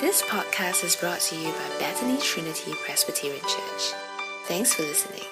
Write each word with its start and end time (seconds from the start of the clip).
This 0.00 0.22
podcast 0.22 0.84
is 0.84 0.96
brought 0.96 1.20
to 1.20 1.36
you 1.36 1.50
by 1.50 1.68
Bethany 1.78 2.18
Trinity 2.20 2.72
Presbyterian 2.84 3.40
Church. 3.40 3.94
Thanks 4.46 4.74
for 4.74 4.82
listening. 4.82 5.24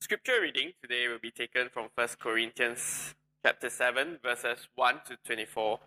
Scripture 0.00 0.40
reading 0.40 0.72
today 0.82 1.08
will 1.08 1.18
be 1.18 1.30
taken 1.30 1.68
from 1.68 1.88
1 1.94 2.08
Corinthians 2.18 3.14
chapter 3.44 3.68
7 3.70 4.18
verses 4.22 4.68
1 4.74 4.94
to 5.08 5.16
24. 5.24 5.80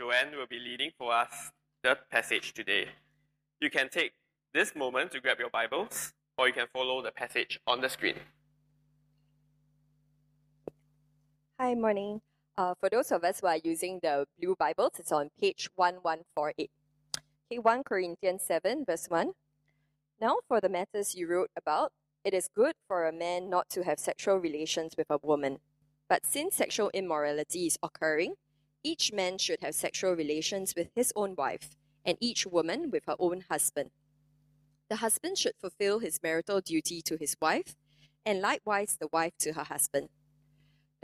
Joanne 0.00 0.36
will 0.36 0.46
be 0.46 0.58
leading 0.58 0.90
for 0.96 1.12
us 1.12 1.50
the 1.82 1.98
passage 2.10 2.52
today. 2.52 2.88
You 3.60 3.70
can 3.70 3.88
take 3.88 4.12
this 4.52 4.74
moment 4.74 5.12
to 5.12 5.20
grab 5.20 5.38
your 5.38 5.50
Bibles 5.50 6.12
or 6.38 6.46
you 6.46 6.52
can 6.54 6.66
follow 6.72 7.02
the 7.02 7.10
passage 7.10 7.60
on 7.66 7.80
the 7.80 7.88
screen. 7.88 8.16
Hi, 11.60 11.76
morning. 11.76 12.20
Uh, 12.58 12.74
for 12.80 12.90
those 12.90 13.12
of 13.12 13.22
us 13.22 13.38
who 13.38 13.46
are 13.46 13.58
using 13.62 14.00
the 14.02 14.26
blue 14.40 14.56
Bibles, 14.58 14.98
it's 14.98 15.12
on 15.12 15.30
page 15.40 15.68
1148. 15.76 16.68
Okay, 17.46 17.58
1 17.60 17.84
Corinthians 17.84 18.42
7, 18.42 18.84
verse 18.84 19.06
1. 19.08 19.30
Now, 20.20 20.38
for 20.48 20.60
the 20.60 20.68
matters 20.68 21.14
you 21.14 21.28
wrote 21.28 21.52
about, 21.56 21.92
it 22.24 22.34
is 22.34 22.48
good 22.52 22.74
for 22.88 23.06
a 23.06 23.12
man 23.12 23.48
not 23.48 23.68
to 23.70 23.84
have 23.84 24.00
sexual 24.00 24.38
relations 24.38 24.94
with 24.98 25.06
a 25.08 25.20
woman. 25.22 25.58
But 26.08 26.26
since 26.26 26.56
sexual 26.56 26.90
immorality 26.92 27.68
is 27.68 27.78
occurring, 27.84 28.34
each 28.82 29.12
man 29.12 29.38
should 29.38 29.60
have 29.62 29.76
sexual 29.76 30.14
relations 30.14 30.74
with 30.76 30.88
his 30.96 31.12
own 31.14 31.36
wife, 31.36 31.76
and 32.04 32.18
each 32.20 32.48
woman 32.48 32.90
with 32.90 33.04
her 33.06 33.16
own 33.20 33.44
husband. 33.48 33.90
The 34.90 34.96
husband 34.96 35.38
should 35.38 35.54
fulfill 35.60 36.00
his 36.00 36.18
marital 36.20 36.60
duty 36.60 37.00
to 37.02 37.16
his 37.16 37.36
wife, 37.40 37.76
and 38.26 38.40
likewise 38.40 38.96
the 38.98 39.08
wife 39.12 39.34
to 39.38 39.52
her 39.52 39.62
husband. 39.62 40.08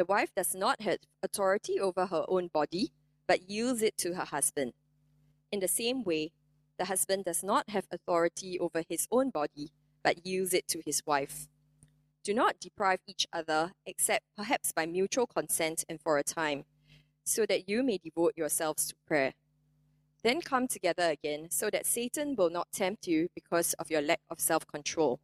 The 0.00 0.06
wife 0.06 0.34
does 0.34 0.54
not 0.54 0.80
have 0.80 1.00
authority 1.22 1.78
over 1.78 2.06
her 2.06 2.24
own 2.27 2.48
body, 2.48 2.91
but 3.27 3.50
yields 3.50 3.83
it 3.83 3.98
to 3.98 4.14
her 4.14 4.25
husband. 4.25 4.72
In 5.52 5.61
the 5.61 5.69
same 5.69 6.05
way, 6.05 6.33
the 6.78 6.86
husband 6.86 7.27
does 7.27 7.42
not 7.44 7.69
have 7.69 7.86
authority 7.92 8.58
over 8.58 8.83
his 8.88 9.06
own 9.12 9.28
body, 9.28 9.72
but 10.02 10.25
yields 10.25 10.55
it 10.55 10.66
to 10.69 10.80
his 10.86 11.02
wife. 11.05 11.48
Do 12.25 12.33
not 12.33 12.58
deprive 12.58 13.00
each 13.06 13.27
other, 13.30 13.72
except 13.84 14.25
perhaps 14.38 14.72
by 14.72 14.86
mutual 14.86 15.27
consent 15.27 15.84
and 15.86 16.00
for 16.00 16.16
a 16.16 16.22
time, 16.22 16.64
so 17.22 17.44
that 17.44 17.69
you 17.69 17.82
may 17.82 17.98
devote 17.98 18.32
yourselves 18.38 18.86
to 18.86 18.94
prayer. 19.06 19.34
Then 20.22 20.41
come 20.41 20.66
together 20.66 21.10
again, 21.10 21.50
so 21.50 21.69
that 21.69 21.84
Satan 21.84 22.36
will 22.36 22.48
not 22.48 22.72
tempt 22.72 23.06
you 23.06 23.28
because 23.34 23.75
of 23.75 23.91
your 23.91 24.00
lack 24.00 24.22
of 24.30 24.41
self 24.41 24.66
control. 24.66 25.20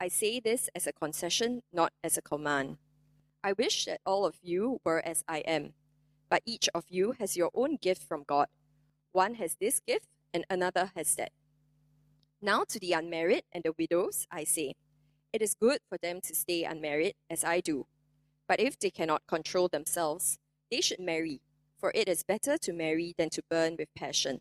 I 0.00 0.08
say 0.08 0.40
this 0.40 0.70
as 0.74 0.86
a 0.86 0.94
concession, 0.94 1.60
not 1.74 1.92
as 2.02 2.16
a 2.16 2.22
command. 2.22 2.78
I 3.42 3.52
wish 3.52 3.84
that 3.84 4.00
all 4.04 4.26
of 4.26 4.36
you 4.42 4.80
were 4.84 5.00
as 5.04 5.22
I 5.28 5.38
am, 5.38 5.74
but 6.28 6.42
each 6.44 6.68
of 6.74 6.84
you 6.88 7.12
has 7.18 7.36
your 7.36 7.50
own 7.54 7.76
gift 7.76 8.02
from 8.02 8.24
God. 8.26 8.48
One 9.12 9.34
has 9.34 9.56
this 9.60 9.80
gift, 9.80 10.08
and 10.34 10.44
another 10.50 10.90
has 10.96 11.14
that. 11.16 11.32
Now 12.42 12.64
to 12.68 12.78
the 12.78 12.92
unmarried 12.92 13.44
and 13.52 13.64
the 13.64 13.74
widows, 13.78 14.26
I 14.30 14.44
say, 14.44 14.74
it 15.32 15.42
is 15.42 15.54
good 15.54 15.80
for 15.88 15.98
them 15.98 16.20
to 16.22 16.34
stay 16.34 16.64
unmarried, 16.64 17.14
as 17.30 17.44
I 17.44 17.60
do. 17.60 17.86
But 18.48 18.60
if 18.60 18.78
they 18.78 18.90
cannot 18.90 19.26
control 19.26 19.68
themselves, 19.68 20.38
they 20.70 20.80
should 20.80 21.00
marry, 21.00 21.40
for 21.78 21.92
it 21.94 22.08
is 22.08 22.22
better 22.22 22.56
to 22.58 22.72
marry 22.72 23.14
than 23.16 23.30
to 23.30 23.42
burn 23.48 23.76
with 23.78 23.94
passion. 23.94 24.40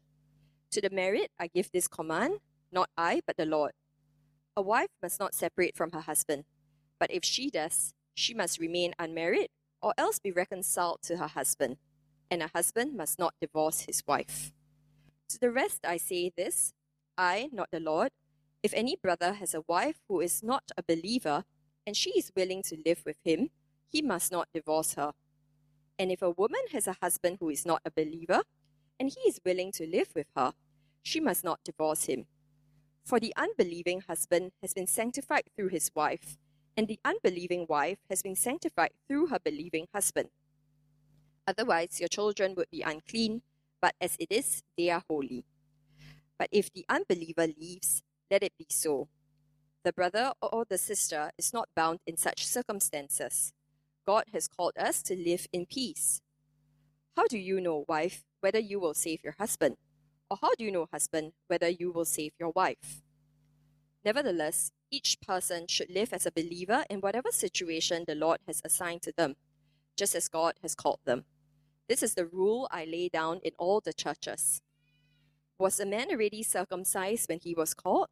To 0.72 0.82
the 0.82 0.90
married, 0.90 1.30
I 1.40 1.48
give 1.48 1.72
this 1.72 1.88
command, 1.88 2.40
not 2.72 2.90
I, 2.98 3.22
but 3.26 3.38
the 3.38 3.46
Lord. 3.46 3.74
A 4.56 4.62
wife 4.62 4.90
must 5.02 5.20
not 5.20 5.36
separate 5.36 5.76
from 5.76 5.92
her 5.92 6.02
husband, 6.02 6.46
but 7.00 7.12
if 7.12 7.24
she 7.24 7.50
does, 7.50 7.94
she 8.18 8.34
must 8.34 8.60
remain 8.60 8.96
unmarried 8.98 9.50
or 9.80 9.94
else 9.96 10.18
be 10.18 10.32
reconciled 10.32 11.00
to 11.04 11.18
her 11.18 11.28
husband, 11.28 11.78
and 12.32 12.42
a 12.42 12.50
husband 12.54 12.98
must 12.98 13.20
not 13.20 13.36
divorce 13.40 13.82
his 13.82 14.02
wife. 14.08 14.52
To 15.30 15.40
the 15.40 15.52
rest 15.52 15.86
I 15.86 15.98
say 15.98 16.32
this 16.36 16.74
I, 17.16 17.50
not 17.52 17.70
the 17.72 17.80
Lord, 17.80 18.10
if 18.64 18.74
any 18.74 18.96
brother 18.96 19.34
has 19.34 19.54
a 19.54 19.64
wife 19.68 19.98
who 20.08 20.20
is 20.20 20.42
not 20.42 20.64
a 20.76 20.82
believer, 20.82 21.44
and 21.86 21.96
she 21.96 22.10
is 22.18 22.32
willing 22.36 22.64
to 22.64 22.82
live 22.84 23.04
with 23.06 23.18
him, 23.24 23.52
he 23.88 24.02
must 24.02 24.32
not 24.32 24.50
divorce 24.52 24.96
her. 24.96 25.14
And 26.00 26.12
if 26.12 26.24
a 26.24 26.32
woman 26.32 26.62
has 26.72 26.88
a 26.88 26.98
husband 27.00 27.38
who 27.40 27.50
is 27.50 27.68
not 27.68 27.84
a 27.86 27.92
believer, 27.92 28.42
and 29.00 29.10
he 29.10 29.30
is 29.30 29.40
willing 29.46 29.72
to 29.74 29.86
live 29.86 30.10
with 30.16 30.28
her, 30.36 30.54
she 31.04 31.20
must 31.20 31.44
not 31.44 31.60
divorce 31.64 32.06
him. 32.06 32.26
For 33.06 33.20
the 33.20 33.34
unbelieving 33.38 34.02
husband 34.02 34.54
has 34.64 34.74
been 34.74 34.88
sanctified 34.88 35.44
through 35.56 35.70
his 35.70 35.92
wife, 35.94 36.38
and 36.78 36.88
the 36.88 37.00
unbelieving 37.04 37.66
wife 37.68 37.98
has 38.08 38.22
been 38.22 38.36
sanctified 38.36 38.92
through 39.08 39.28
her 39.28 39.40
believing 39.44 39.88
husband. 39.94 40.30
Otherwise, 41.48 42.00
your 42.00 42.08
children 42.08 42.54
would 42.56 42.70
be 42.70 42.84
unclean, 42.84 43.42
but 43.82 43.96
as 44.00 44.16
it 44.20 44.32
is, 44.32 44.62
they 44.78 44.92
are 44.92 45.04
holy. 45.10 45.44
But 46.38 46.50
if 46.52 46.72
the 46.72 46.86
unbeliever 46.88 47.48
leaves, 47.48 48.04
let 48.30 48.44
it 48.44 48.54
be 48.60 48.68
so. 48.70 49.10
The 49.84 49.94
brother 49.94 50.34
or 50.42 50.66
the 50.70 50.78
sister 50.78 51.32
is 51.38 51.54
not 51.54 51.70
bound 51.76 52.00
in 52.06 52.18
such 52.18 52.46
circumstances. 52.46 53.54
God 54.06 54.26
has 54.34 54.48
called 54.48 54.74
us 54.78 55.02
to 55.04 55.16
live 55.16 55.48
in 55.52 55.66
peace. 55.66 56.22
How 57.16 57.26
do 57.28 57.38
you 57.40 57.60
know, 57.60 57.86
wife, 57.88 58.24
whether 58.42 58.60
you 58.60 58.80
will 58.80 58.94
save 58.94 59.24
your 59.24 59.36
husband? 59.40 59.78
Or 60.30 60.38
how 60.42 60.52
do 60.56 60.64
you 60.64 60.72
know, 60.72 60.88
husband, 60.92 61.32
whether 61.48 61.70
you 61.70 61.92
will 61.92 62.06
save 62.06 62.34
your 62.40 62.52
wife? 62.52 63.02
Nevertheless, 64.06 64.72
each 64.92 65.20
person 65.22 65.68
should 65.68 65.90
live 65.90 66.14
as 66.14 66.26
a 66.26 66.32
believer 66.32 66.86
in 66.90 67.02
whatever 67.02 67.32
situation 67.32 68.06
the 68.08 68.16
Lord 68.16 68.40
has 68.48 68.62
assigned 68.64 69.02
to 69.04 69.14
them, 69.16 69.36
just 69.96 70.16
as 70.16 70.28
God 70.28 70.54
has 70.62 70.76
called 70.76 71.00
them. 71.06 71.26
This 71.88 72.04
is 72.04 72.16
the 72.16 72.26
rule 72.26 72.68
I 72.72 72.86
lay 72.86 73.10
down 73.10 73.40
in 73.44 73.52
all 73.58 73.82
the 73.82 73.94
churches. 73.94 74.62
Was 75.58 75.80
a 75.80 75.86
man 75.86 76.08
already 76.12 76.44
circumcised 76.44 77.30
when 77.30 77.40
he 77.40 77.54
was 77.54 77.74
called? 77.74 78.08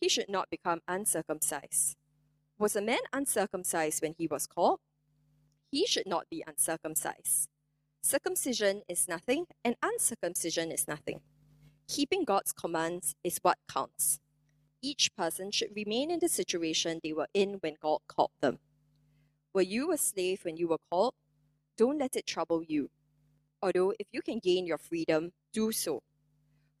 He 0.00 0.08
should 0.08 0.28
not 0.28 0.50
become 0.50 0.80
uncircumcised. 0.86 1.96
Was 2.58 2.76
a 2.76 2.82
man 2.82 3.00
uncircumcised 3.12 4.02
when 4.02 4.14
he 4.16 4.26
was 4.26 4.46
called? 4.46 4.80
He 5.70 5.86
should 5.86 6.06
not 6.06 6.26
be 6.30 6.44
uncircumcised. 6.46 7.48
Circumcision 8.02 8.82
is 8.88 9.08
nothing, 9.08 9.46
and 9.64 9.76
uncircumcision 9.82 10.70
is 10.70 10.86
nothing. 10.86 11.20
Keeping 11.88 12.24
God's 12.24 12.52
commands 12.52 13.14
is 13.24 13.38
what 13.42 13.58
counts. 13.68 14.20
Each 14.82 15.14
person 15.16 15.50
should 15.50 15.74
remain 15.74 16.10
in 16.10 16.20
the 16.20 16.28
situation 16.28 17.00
they 17.02 17.12
were 17.12 17.28
in 17.34 17.54
when 17.60 17.74
God 17.80 18.00
called 18.06 18.32
them. 18.40 18.58
Were 19.52 19.62
you 19.62 19.92
a 19.92 19.96
slave 19.96 20.44
when 20.44 20.56
you 20.56 20.68
were 20.68 20.84
called? 20.90 21.14
Don't 21.76 21.98
let 21.98 22.16
it 22.16 22.26
trouble 22.26 22.62
you. 22.62 22.90
Although, 23.62 23.94
if 23.98 24.06
you 24.12 24.22
can 24.22 24.38
gain 24.38 24.66
your 24.66 24.78
freedom, 24.78 25.32
do 25.52 25.72
so. 25.72 26.02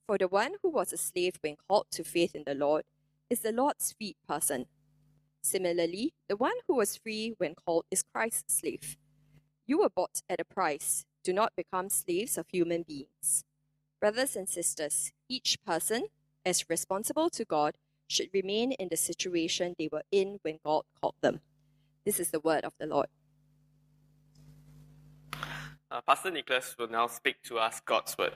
For 0.06 0.18
the 0.18 0.28
one 0.28 0.54
who 0.62 0.70
was 0.70 0.92
a 0.92 0.96
slave 0.96 1.36
when 1.40 1.56
called 1.68 1.86
to 1.92 2.04
faith 2.04 2.34
in 2.34 2.44
the 2.46 2.54
Lord 2.54 2.84
is 3.28 3.40
the 3.40 3.52
Lord's 3.52 3.92
freed 3.92 4.16
person. 4.28 4.66
Similarly, 5.42 6.12
the 6.28 6.36
one 6.36 6.56
who 6.66 6.76
was 6.76 6.96
free 6.96 7.34
when 7.38 7.54
called 7.54 7.86
is 7.90 8.02
Christ's 8.02 8.58
slave. 8.58 8.96
You 9.66 9.78
were 9.78 9.88
bought 9.88 10.22
at 10.28 10.40
a 10.40 10.44
price. 10.44 11.04
Do 11.24 11.32
not 11.32 11.56
become 11.56 11.88
slaves 11.88 12.38
of 12.38 12.46
human 12.52 12.82
beings. 12.82 13.44
Brothers 14.00 14.36
and 14.36 14.48
sisters, 14.48 15.12
each 15.28 15.58
person, 15.64 16.08
as 16.44 16.70
responsible 16.70 17.30
to 17.30 17.44
God, 17.44 17.78
should 18.08 18.28
remain 18.32 18.72
in 18.72 18.88
the 18.88 18.96
situation 18.96 19.74
they 19.78 19.88
were 19.90 20.04
in 20.10 20.38
when 20.42 20.58
God 20.64 20.84
called 21.00 21.14
them. 21.20 21.40
This 22.04 22.20
is 22.20 22.30
the 22.30 22.40
word 22.40 22.64
of 22.64 22.72
the 22.78 22.86
Lord. 22.86 23.08
Uh, 25.90 26.00
Pastor 26.06 26.30
Nicholas 26.30 26.74
will 26.78 26.88
now 26.88 27.06
speak 27.06 27.42
to 27.44 27.58
us 27.58 27.80
God's 27.84 28.16
word. 28.18 28.32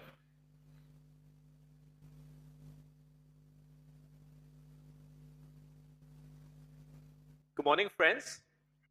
Good 7.57 7.65
morning, 7.65 7.89
friends. 7.97 8.41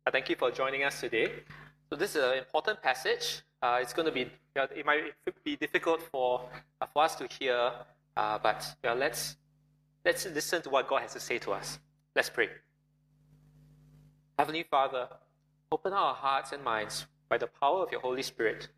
Uh, 0.06 0.12
thank 0.12 0.30
you 0.30 0.36
for 0.36 0.52
joining 0.52 0.84
us 0.84 1.00
today. 1.00 1.32
So 1.90 1.96
this 1.96 2.16
is 2.16 2.24
an 2.24 2.38
important 2.38 2.82
passage. 2.84 3.42
Uh, 3.62 3.80
it's 3.82 3.94
going 3.94 4.06
to 4.06 4.12
be, 4.12 4.30
it 4.56 4.86
might 4.86 5.14
be 5.44 5.56
difficult 5.56 6.02
for, 6.02 6.48
uh, 6.80 6.86
for 6.94 7.04
us 7.04 7.16
to 7.16 7.28
hear, 7.28 7.72
uh, 8.16 8.38
but 8.38 8.64
let's 8.84 9.38
Let's 10.06 10.26
listen 10.26 10.62
to 10.64 10.70
what 10.70 10.88
God 10.88 11.02
has 11.02 11.14
to 11.14 11.20
say 11.20 11.40
to 11.40 11.52
us. 11.52 11.80
Let's 12.16 12.30
pray. 12.30 12.50
Heavenly 14.38 14.64
Father, 14.64 15.08
open 15.72 15.94
our 15.94 16.14
hearts 16.14 16.54
and 16.54 16.64
minds 16.64 17.06
by 17.28 17.38
the 17.38 17.48
power 17.48 17.84
of 17.84 17.92
your 17.92 18.02
Holy 18.02 18.24
Spirit, 18.24 18.70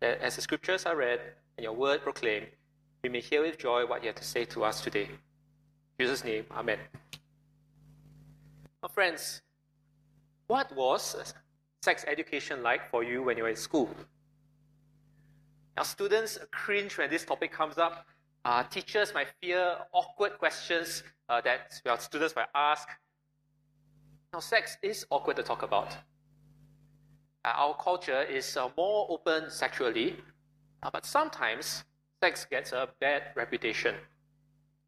that 0.00 0.20
as 0.20 0.36
the 0.36 0.42
scriptures 0.42 0.86
are 0.86 0.96
read 0.96 1.20
and 1.56 1.64
your 1.64 1.74
word 1.74 2.02
proclaimed, 2.02 2.46
we 3.02 3.10
may 3.10 3.20
hear 3.20 3.42
with 3.42 3.58
joy 3.58 3.86
what 3.86 4.02
you 4.02 4.08
have 4.08 4.16
to 4.16 4.24
say 4.24 4.44
to 4.46 4.64
us 4.64 4.80
today. 4.80 5.08
In 5.98 6.06
Jesus' 6.06 6.24
name, 6.24 6.46
Amen. 6.50 6.78
Now, 8.82 8.88
friends, 8.88 9.42
what 10.46 10.74
was 10.74 11.34
sex 11.82 12.04
education 12.08 12.62
like 12.62 12.90
for 12.90 13.04
you 13.04 13.22
when 13.22 13.36
you 13.36 13.42
were 13.42 13.50
in 13.50 13.56
school? 13.56 13.90
Now, 15.76 15.82
students 15.82 16.38
cringe 16.50 16.96
when 16.96 17.10
this 17.10 17.24
topic 17.24 17.52
comes 17.52 17.78
up 17.78 18.06
uh, 18.44 18.62
teachers 18.64 19.12
might 19.14 19.28
fear 19.40 19.76
awkward 19.92 20.38
questions 20.38 21.02
uh, 21.28 21.40
that 21.40 21.80
well, 21.84 21.98
students 21.98 22.34
might 22.36 22.48
ask. 22.54 22.88
Now, 24.32 24.40
sex 24.40 24.76
is 24.82 25.06
awkward 25.10 25.36
to 25.36 25.42
talk 25.42 25.62
about. 25.62 25.96
uh, 27.44 27.52
our 27.56 27.76
culture 27.76 28.22
is 28.22 28.56
uh, 28.56 28.68
more 28.76 29.06
open 29.10 29.50
sexually, 29.50 30.16
uh, 30.82 30.90
but 30.92 31.04
sometimes 31.04 31.84
sex 32.22 32.46
gets 32.50 32.72
a 32.72 32.88
bad 33.00 33.22
reputation. 33.36 33.94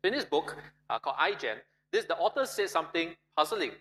In 0.04 0.12
this 0.12 0.24
book 0.24 0.56
uh, 0.88 0.98
called 0.98 1.16
iGen, 1.16 1.56
this 1.92 2.04
the 2.06 2.16
author 2.16 2.46
said 2.46 2.70
something 2.70 3.14
puzzling. 3.36 3.72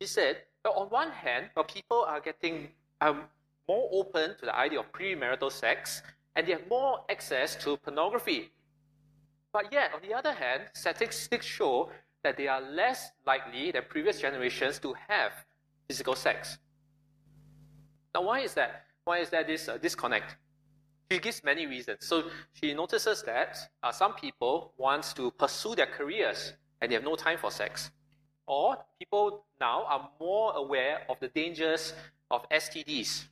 He 0.00 0.06
said, 0.06 0.38
well, 0.64 0.74
on 0.74 0.86
one 0.88 1.10
hand, 1.10 1.50
well, 1.54 1.64
people 1.64 2.04
are 2.08 2.20
getting 2.20 2.68
um, 3.00 3.22
more 3.68 3.88
open 3.92 4.36
to 4.38 4.46
the 4.46 4.56
idea 4.56 4.80
of 4.80 4.90
premarital 4.92 5.52
sex, 5.52 6.02
and 6.34 6.46
they 6.46 6.52
have 6.52 6.68
more 6.68 7.00
access 7.10 7.54
to 7.56 7.76
pornography. 7.76 8.50
But 9.54 9.72
yet, 9.72 9.92
on 9.94 10.00
the 10.02 10.12
other 10.12 10.32
hand, 10.32 10.64
statistics 10.74 11.46
show 11.46 11.88
that 12.24 12.36
they 12.36 12.48
are 12.48 12.60
less 12.60 13.12
likely 13.24 13.70
than 13.70 13.84
previous 13.88 14.20
generations 14.20 14.80
to 14.80 14.94
have 15.06 15.30
physical 15.86 16.16
sex. 16.16 16.58
Now, 18.12 18.22
why 18.22 18.40
is 18.40 18.54
that? 18.54 18.86
Why 19.04 19.18
is 19.18 19.30
there 19.30 19.44
this 19.44 19.68
uh, 19.68 19.78
disconnect? 19.78 20.36
She 21.08 21.20
gives 21.20 21.44
many 21.44 21.66
reasons. 21.66 21.98
So 22.04 22.24
she 22.52 22.74
notices 22.74 23.22
that 23.22 23.56
uh, 23.80 23.92
some 23.92 24.14
people 24.14 24.72
want 24.76 25.14
to 25.14 25.30
pursue 25.30 25.76
their 25.76 25.86
careers 25.86 26.54
and 26.80 26.90
they 26.90 26.96
have 26.96 27.04
no 27.04 27.14
time 27.14 27.38
for 27.38 27.52
sex. 27.52 27.92
Or 28.48 28.76
people 28.98 29.44
now 29.60 29.84
are 29.84 30.10
more 30.18 30.52
aware 30.56 31.02
of 31.08 31.20
the 31.20 31.28
dangers 31.28 31.94
of 32.28 32.48
STDs. 32.50 33.26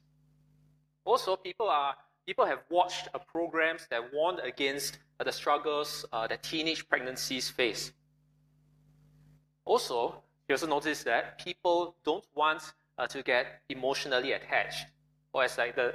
Also, 1.04 1.34
people 1.34 1.68
are 1.68 1.96
people 2.26 2.46
have 2.46 2.60
watched 2.70 3.08
programs 3.26 3.86
that 3.90 4.12
warn 4.12 4.38
against 4.40 4.98
uh, 5.18 5.24
the 5.24 5.32
struggles 5.32 6.04
uh, 6.12 6.26
that 6.26 6.42
teenage 6.42 6.88
pregnancies 6.88 7.48
face. 7.48 7.92
Also, 9.64 10.22
you 10.48 10.54
also 10.54 10.66
notice 10.66 11.02
that 11.04 11.38
people 11.38 11.96
don't 12.04 12.24
want 12.34 12.62
uh, 12.98 13.06
to 13.06 13.22
get 13.22 13.62
emotionally 13.68 14.32
attached, 14.32 14.86
or 15.32 15.44
as 15.44 15.56
like 15.58 15.74
the, 15.76 15.94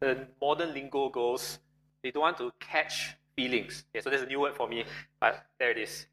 the 0.00 0.26
modern 0.40 0.72
lingo 0.72 1.08
goes, 1.08 1.58
they 2.02 2.10
don't 2.10 2.22
want 2.22 2.38
to 2.38 2.52
catch 2.60 3.16
feelings. 3.36 3.84
Yeah, 3.94 4.00
so 4.02 4.10
there's 4.10 4.22
a 4.22 4.26
new 4.26 4.40
word 4.40 4.54
for 4.56 4.68
me, 4.68 4.84
but 5.20 5.46
there 5.58 5.70
it 5.70 5.78
is. 5.78 6.06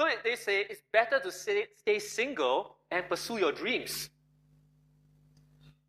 So 0.00 0.08
they 0.24 0.36
say 0.36 0.60
it's 0.68 0.82
better 0.92 1.18
to 1.20 1.32
stay, 1.32 1.66
stay 1.76 1.98
single 1.98 2.76
and 2.90 3.08
pursue 3.08 3.38
your 3.38 3.52
dreams. 3.52 4.10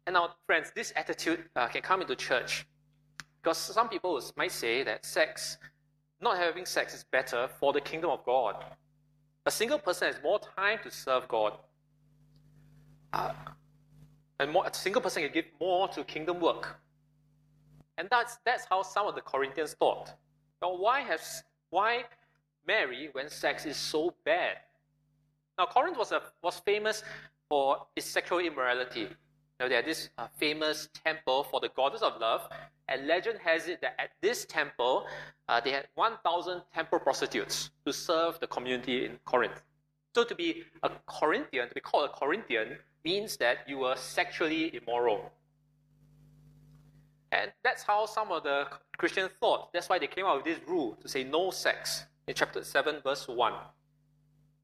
And 0.06 0.16
now, 0.16 0.36
friends, 0.48 0.72
this 0.76 0.92
attitude 0.96 1.46
uh, 1.56 1.68
can 1.68 1.84
come 1.84 2.02
into 2.02 2.16
church 2.16 2.66
because 3.42 3.58
some 3.58 3.90
people 3.90 4.22
might 4.36 4.52
say 4.52 4.84
that 4.84 5.06
sex, 5.06 5.58
not 6.22 6.38
having 6.38 6.66
sex, 6.66 6.94
is 6.94 7.04
better 7.04 7.50
for 7.60 7.72
the 7.74 7.82
kingdom 7.82 8.10
of 8.10 8.24
God. 8.26 8.56
A 9.46 9.52
single 9.52 9.80
person 9.80 10.08
has 10.12 10.22
more 10.22 10.40
time 10.40 10.80
to 10.84 10.92
serve 10.92 11.28
God. 11.28 11.54
Uh, 13.14 13.32
and 14.40 14.52
more, 14.52 14.66
a 14.66 14.74
single 14.74 15.02
person 15.02 15.24
can 15.24 15.32
give 15.32 15.46
more 15.60 15.88
to 15.90 16.04
kingdom 16.04 16.40
work. 16.40 16.80
And 17.98 18.08
that's, 18.10 18.38
that's 18.46 18.66
how 18.70 18.82
some 18.84 19.08
of 19.08 19.16
the 19.16 19.22
Corinthians 19.22 19.74
thought. 19.74 20.14
Now, 20.62 20.76
why, 20.76 21.02
has, 21.02 21.44
why 21.70 22.04
marry 22.68 23.10
when 23.14 23.30
sex 23.30 23.66
is 23.66 23.78
so 23.78 24.14
bad? 24.26 24.58
Now, 25.58 25.66
Corinth 25.66 25.98
was, 25.98 26.12
a, 26.12 26.22
was 26.42 26.60
famous 26.60 27.04
for 27.50 27.86
its 27.96 28.06
sexual 28.06 28.40
immorality. 28.40 29.10
Now, 29.60 29.70
had 29.70 29.86
this 29.86 30.10
uh, 30.18 30.28
famous 30.38 30.88
temple 31.04 31.44
for 31.44 31.60
the 31.60 31.68
goddess 31.76 32.02
of 32.02 32.20
love, 32.22 32.48
and 32.88 33.08
legend 33.08 33.40
has 33.44 33.68
it 33.68 33.82
that 33.82 33.96
at 34.00 34.12
this 34.22 34.46
temple, 34.46 35.06
uh, 35.50 35.60
they 35.60 35.72
had 35.72 35.88
1,000 35.96 36.62
temple 36.74 37.00
prostitutes 37.00 37.70
to 37.86 37.92
serve 37.92 38.40
the 38.40 38.48
community 38.48 39.06
in 39.06 39.20
Corinth. 39.26 39.62
So, 40.16 40.24
to 40.24 40.34
be 40.34 40.64
a 40.84 40.92
Corinthian, 41.08 41.68
to 41.68 41.76
be 41.76 41.82
called 41.82 42.10
a 42.10 42.18
Corinthian, 42.18 42.78
means 43.04 43.36
that 43.38 43.58
you 43.68 43.80
were 43.80 43.98
sexually 43.98 44.74
immoral. 44.76 45.30
And 47.34 47.52
that's 47.62 47.84
how 47.84 48.06
some 48.06 48.32
of 48.32 48.44
the 48.44 48.66
Christians 48.98 49.32
thought. 49.42 49.74
That's 49.74 49.90
why 49.90 50.00
they 50.00 50.08
came 50.08 50.26
out 50.26 50.38
with 50.38 50.46
this 50.46 50.68
rule 50.68 50.98
to 51.02 51.08
say 51.10 51.26
no 51.26 51.52
sex 51.52 52.06
in 52.28 52.34
chapter 52.34 52.64
7, 52.64 53.02
verse 53.04 53.28
1. 53.28 53.54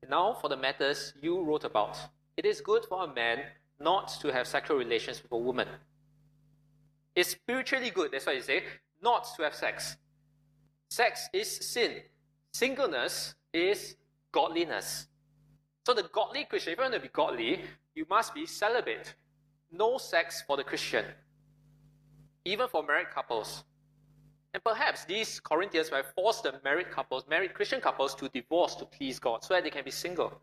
Now, 0.10 0.38
for 0.40 0.48
the 0.50 0.58
matters 0.58 1.14
you 1.22 1.44
wrote 1.44 1.66
about, 1.66 1.98
it 2.38 2.46
is 2.46 2.62
good 2.62 2.86
for 2.86 3.04
a 3.04 3.14
man 3.14 3.40
not 3.80 4.08
to 4.22 4.32
have 4.32 4.48
sexual 4.48 4.78
relations 4.78 5.22
with 5.22 5.32
a 5.32 5.38
woman. 5.38 5.68
It's 7.16 7.30
spiritually 7.30 7.90
good, 7.90 8.12
that's 8.12 8.26
why 8.26 8.34
you 8.34 8.42
say, 8.42 8.64
not 9.02 9.28
to 9.36 9.44
have 9.44 9.56
sex. 9.56 9.98
Sex 10.90 11.30
is 11.34 11.50
sin. 11.50 12.02
Singleness 12.54 13.36
is 13.54 13.96
godliness. 14.32 15.08
So 15.86 15.94
the 15.94 16.04
godly 16.12 16.46
Christian, 16.46 16.74
if 16.74 16.80
you 16.80 16.84
want 16.84 16.94
to 16.94 17.00
be 17.00 17.10
godly, 17.10 17.62
you 17.94 18.06
must 18.10 18.34
be 18.34 18.46
celibate. 18.46 19.14
No 19.72 19.98
sex 19.98 20.44
for 20.46 20.58
the 20.58 20.64
Christian, 20.64 21.06
even 22.44 22.68
for 22.68 22.84
married 22.84 23.12
couples. 23.14 23.64
And 24.54 24.64
perhaps 24.64 25.04
these 25.04 25.40
Corinthians 25.42 25.92
might 25.92 26.06
force 26.16 26.40
the 26.40 26.60
married 26.64 26.90
couples, 26.90 27.26
married 27.30 27.54
Christian 27.54 27.82
couples, 27.82 28.16
to 28.16 28.30
divorce 28.30 28.76
to 28.76 28.86
please 28.86 29.20
God 29.20 29.44
so 29.44 29.54
that 29.54 29.64
they 29.64 29.70
can 29.70 29.84
be 29.84 29.92
single. 29.92 30.34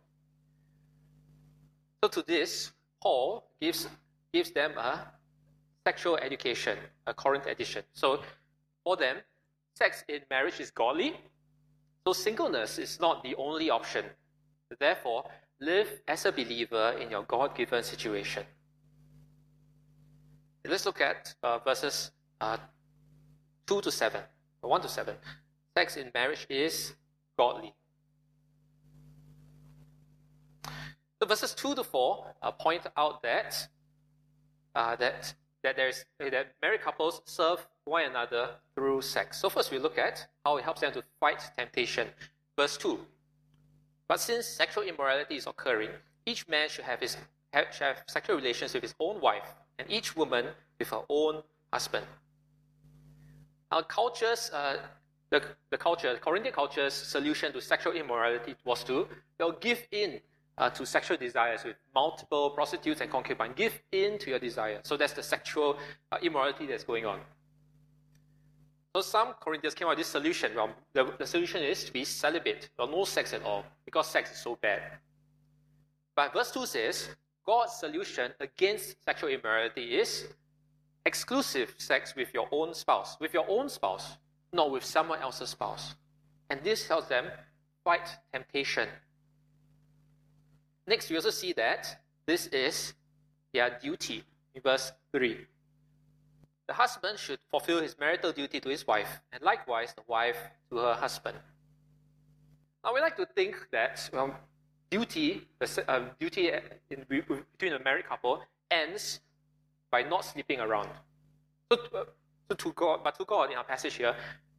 So 2.04 2.08
to 2.10 2.22
this, 2.22 2.72
Paul 3.02 3.44
gives, 3.60 3.88
gives 4.32 4.52
them 4.52 4.78
a 4.78 5.12
sexual 5.84 6.16
education, 6.18 6.78
a 7.06 7.12
Corinth 7.12 7.46
edition. 7.46 7.82
So 7.92 8.20
for 8.84 8.96
them, 8.96 9.16
sex 9.74 10.04
in 10.08 10.20
marriage 10.30 10.60
is 10.60 10.70
godly. 10.70 11.14
So 12.06 12.12
singleness 12.12 12.78
is 12.78 13.00
not 13.00 13.24
the 13.24 13.34
only 13.34 13.70
option. 13.70 14.04
Therefore, 14.78 15.24
live 15.60 15.88
as 16.06 16.24
a 16.26 16.32
believer 16.32 16.96
in 17.00 17.10
your 17.10 17.24
God 17.24 17.56
given 17.56 17.82
situation. 17.82 18.44
Let's 20.64 20.86
look 20.86 21.00
at 21.00 21.34
uh, 21.42 21.58
verses 21.58 22.12
uh, 22.40 22.56
2 23.66 23.80
to 23.80 23.90
7, 23.90 24.20
or 24.62 24.70
1 24.70 24.82
to 24.82 24.88
7. 24.88 25.14
Sex 25.76 25.96
in 25.96 26.10
marriage 26.14 26.46
is 26.48 26.94
godly. 27.36 27.74
So 31.22 31.26
verses 31.26 31.54
2 31.54 31.76
to 31.76 31.84
4 31.84 32.34
uh, 32.42 32.50
point 32.50 32.82
out 32.96 33.22
that, 33.22 33.68
uh, 34.74 34.96
that, 34.96 35.32
that, 35.62 35.76
there's, 35.76 36.04
that 36.18 36.48
married 36.60 36.80
couples 36.80 37.22
serve 37.26 37.64
one 37.84 38.06
another 38.10 38.50
through 38.74 39.02
sex. 39.02 39.38
So 39.38 39.48
first 39.48 39.70
we 39.70 39.78
look 39.78 39.98
at 39.98 40.26
how 40.44 40.56
it 40.56 40.64
helps 40.64 40.80
them 40.80 40.92
to 40.94 41.04
fight 41.20 41.40
temptation. 41.56 42.08
Verse 42.58 42.76
2 42.76 42.98
but 44.08 44.18
since 44.18 44.46
sexual 44.46 44.82
immorality 44.82 45.36
is 45.36 45.46
occurring, 45.46 45.90
each 46.26 46.48
man 46.48 46.68
should 46.68 46.86
have, 46.86 46.98
his, 46.98 47.16
have, 47.52 47.66
should 47.70 47.84
have 47.84 48.02
sexual 48.08 48.34
relations 48.34 48.74
with 48.74 48.82
his 48.82 48.94
own 48.98 49.20
wife, 49.20 49.54
and 49.78 49.88
each 49.88 50.16
woman 50.16 50.46
with 50.80 50.90
her 50.90 51.02
own 51.08 51.44
husband. 51.72 52.04
Our 53.70 53.84
cultures, 53.84 54.50
uh, 54.52 54.78
the, 55.30 55.40
the 55.70 55.78
culture, 55.78 56.12
the 56.12 56.18
Corinthian 56.18 56.52
culture's 56.52 56.92
solution 56.92 57.52
to 57.52 57.60
sexual 57.60 57.92
immorality 57.92 58.56
was 58.64 58.82
to 58.84 59.06
they'll 59.38 59.52
give 59.52 59.86
in 59.92 60.20
uh, 60.58 60.70
to 60.70 60.86
sexual 60.86 61.16
desires 61.16 61.64
with 61.64 61.76
multiple 61.94 62.50
prostitutes 62.50 63.00
and 63.00 63.10
concubines. 63.10 63.54
Give 63.56 63.78
in 63.92 64.18
to 64.18 64.30
your 64.30 64.38
desire. 64.38 64.80
So 64.84 64.96
that's 64.96 65.12
the 65.12 65.22
sexual 65.22 65.78
uh, 66.10 66.18
immorality 66.22 66.66
that's 66.66 66.84
going 66.84 67.06
on. 67.06 67.20
So 68.94 69.00
some 69.00 69.34
Corinthians 69.40 69.74
came 69.74 69.88
up 69.88 69.92
with 69.92 69.98
this 69.98 70.08
solution. 70.08 70.52
Well, 70.54 70.70
the, 70.92 71.14
the 71.18 71.26
solution 71.26 71.62
is 71.62 71.84
to 71.84 71.92
be 71.92 72.04
celibate, 72.04 72.68
or 72.78 72.86
no 72.86 73.04
sex 73.04 73.32
at 73.32 73.42
all, 73.42 73.64
because 73.86 74.06
sex 74.06 74.30
is 74.32 74.38
so 74.38 74.58
bad. 74.60 74.82
But 76.14 76.34
verse 76.34 76.50
2 76.50 76.66
says, 76.66 77.08
God's 77.46 77.72
solution 77.72 78.32
against 78.38 79.02
sexual 79.02 79.30
immorality 79.30 79.98
is 79.98 80.28
exclusive 81.06 81.74
sex 81.78 82.14
with 82.14 82.34
your 82.34 82.48
own 82.52 82.74
spouse, 82.74 83.16
with 83.18 83.32
your 83.32 83.46
own 83.48 83.68
spouse, 83.70 84.18
not 84.52 84.70
with 84.70 84.84
someone 84.84 85.20
else's 85.20 85.48
spouse. 85.48 85.94
And 86.50 86.60
this 86.62 86.86
helps 86.86 87.08
them 87.08 87.26
fight 87.82 88.08
temptation. 88.32 88.88
Next, 90.86 91.10
we 91.10 91.16
also 91.16 91.30
see 91.30 91.52
that 91.54 92.00
this 92.26 92.46
is 92.48 92.94
their 93.52 93.78
duty 93.80 94.24
in 94.54 94.62
verse 94.62 94.92
3. 95.12 95.46
The 96.66 96.74
husband 96.74 97.18
should 97.18 97.38
fulfill 97.50 97.80
his 97.80 97.96
marital 97.98 98.32
duty 98.32 98.60
to 98.60 98.68
his 98.68 98.86
wife, 98.86 99.20
and 99.32 99.42
likewise 99.42 99.94
the 99.94 100.02
wife 100.06 100.38
to 100.70 100.78
her 100.78 100.94
husband. 100.94 101.36
Now, 102.84 102.94
we 102.94 103.00
like 103.00 103.16
to 103.16 103.26
think 103.26 103.68
that 103.70 104.08
well, 104.12 104.34
duty, 104.90 105.46
uh, 105.60 106.00
duty 106.18 106.50
in, 106.90 107.04
between 107.08 107.72
a 107.74 107.78
married 107.78 108.08
couple 108.08 108.42
ends 108.70 109.20
by 109.90 110.02
not 110.02 110.24
sleeping 110.24 110.60
around. 110.60 110.88
So, 111.70 111.78
uh, 111.94 112.04
so 112.48 112.56
to 112.56 112.72
God, 112.72 113.00
but 113.04 113.18
to 113.18 113.24
God 113.24 113.50
in 113.50 113.56
our 113.56 113.64
passage 113.64 113.94
here, 113.94 114.14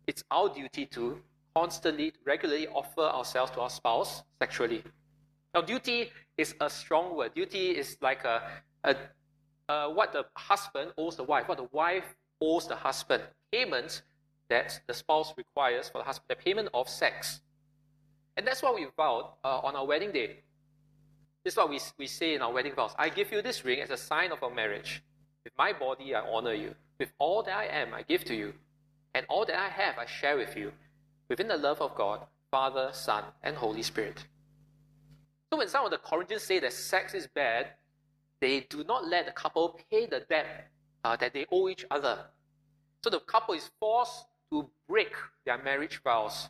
it's 0.08 0.24
our 0.32 0.50
duty 0.50 0.86
to 0.88 1.20
constantly, 1.56 2.14
regularly 2.26 2.68
offer 2.68 3.02
ourselves 3.02 3.52
to 3.52 3.62
our 3.62 3.70
spouse 3.70 4.24
sexually. 4.40 4.84
Now, 5.54 5.62
duty 5.62 6.12
is 6.38 6.56
a 6.60 6.70
strong 6.70 7.16
word. 7.16 7.34
Duty 7.36 7.72
is 7.72 7.98
like 8.02 8.26
a, 8.26 8.42
a 8.84 8.96
uh, 9.70 9.88
what 9.90 10.12
the 10.12 10.26
husband 10.36 10.92
owes 10.98 11.16
the 11.16 11.24
wife, 11.24 11.48
what 11.48 11.58
the 11.58 11.70
wife 11.72 12.16
owes 12.42 12.68
the 12.68 12.76
husband, 12.76 13.24
payment 13.52 14.02
that 14.50 14.82
the 14.88 14.94
spouse 14.94 15.34
requires 15.38 15.90
for 15.90 16.00
the 16.00 16.04
husband, 16.04 16.26
the 16.30 16.36
payment 16.36 16.70
of 16.74 16.90
sex. 16.90 17.42
And 18.36 18.46
that's 18.46 18.62
what 18.62 18.76
we 18.76 18.88
vowed 18.98 19.30
uh, 19.44 19.60
on 19.60 19.76
our 19.76 19.86
wedding 19.86 20.12
day. 20.12 20.42
This 21.44 21.54
is 21.54 21.58
what 21.58 21.70
we, 21.70 21.80
we 21.98 22.08
say 22.08 22.36
in 22.36 22.42
our 22.42 22.52
wedding 22.52 22.74
vows. 22.76 22.94
I 22.98 23.10
give 23.10 23.32
you 23.32 23.42
this 23.42 23.64
ring 23.64 23.80
as 23.80 23.90
a 23.90 23.98
sign 23.98 24.32
of 24.32 24.44
our 24.44 24.54
marriage. 24.54 25.04
With 25.44 25.54
my 25.58 25.74
body, 25.74 26.16
I 26.16 26.22
honor 26.22 26.54
you. 26.54 26.74
With 27.00 27.12
all 27.20 27.44
that 27.44 27.56
I 27.56 27.66
am, 27.66 27.94
I 27.94 28.02
give 28.02 28.24
to 28.26 28.36
you. 28.36 28.54
And 29.14 29.26
all 29.30 29.46
that 29.46 29.58
I 29.58 29.70
have, 29.70 29.98
I 29.98 30.06
share 30.06 30.38
with 30.38 30.56
you. 30.56 30.72
Within 31.30 31.48
the 31.48 31.58
love 31.58 31.82
of 31.82 31.96
God, 31.96 32.22
Father, 32.50 32.90
Son, 32.94 33.24
and 33.44 33.56
Holy 33.56 33.84
Spirit. 33.84 34.26
So 35.54 35.58
when 35.58 35.68
some 35.68 35.86
of 35.86 35.92
the 35.92 36.00
Corinthians 36.00 36.42
say 36.42 36.58
that 36.62 36.74
sex 36.74 37.14
is 37.14 37.28
bad, 37.28 37.68
they 38.40 38.62
do 38.62 38.84
not 38.86 39.06
let 39.06 39.28
the 39.28 39.32
couple 39.34 39.80
pay 39.92 40.08
the 40.08 40.22
debt 40.22 40.72
uh, 41.04 41.16
that 41.18 41.32
they 41.32 41.46
owe 41.52 41.70
each 41.70 41.86
other. 41.92 42.26
So 43.04 43.12
the 43.12 43.20
couple 43.20 43.54
is 43.54 43.70
forced 43.80 44.26
to 44.52 44.68
break 44.90 45.14
their 45.46 45.62
marriage 45.62 46.02
vows. 46.04 46.50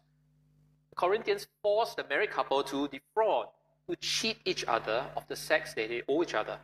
The 0.91 0.95
Corinthians 0.95 1.47
forced 1.61 1.97
the 1.97 2.05
married 2.05 2.31
couple 2.31 2.63
to 2.63 2.87
defraud, 2.87 3.47
to 3.89 3.97
cheat 3.97 4.37
each 4.45 4.63
other 4.69 5.05
of 5.17 5.27
the 5.27 5.35
sex 5.35 5.73
that 5.73 5.89
they 5.89 6.01
owe 6.07 6.23
each 6.23 6.33
other. 6.33 6.57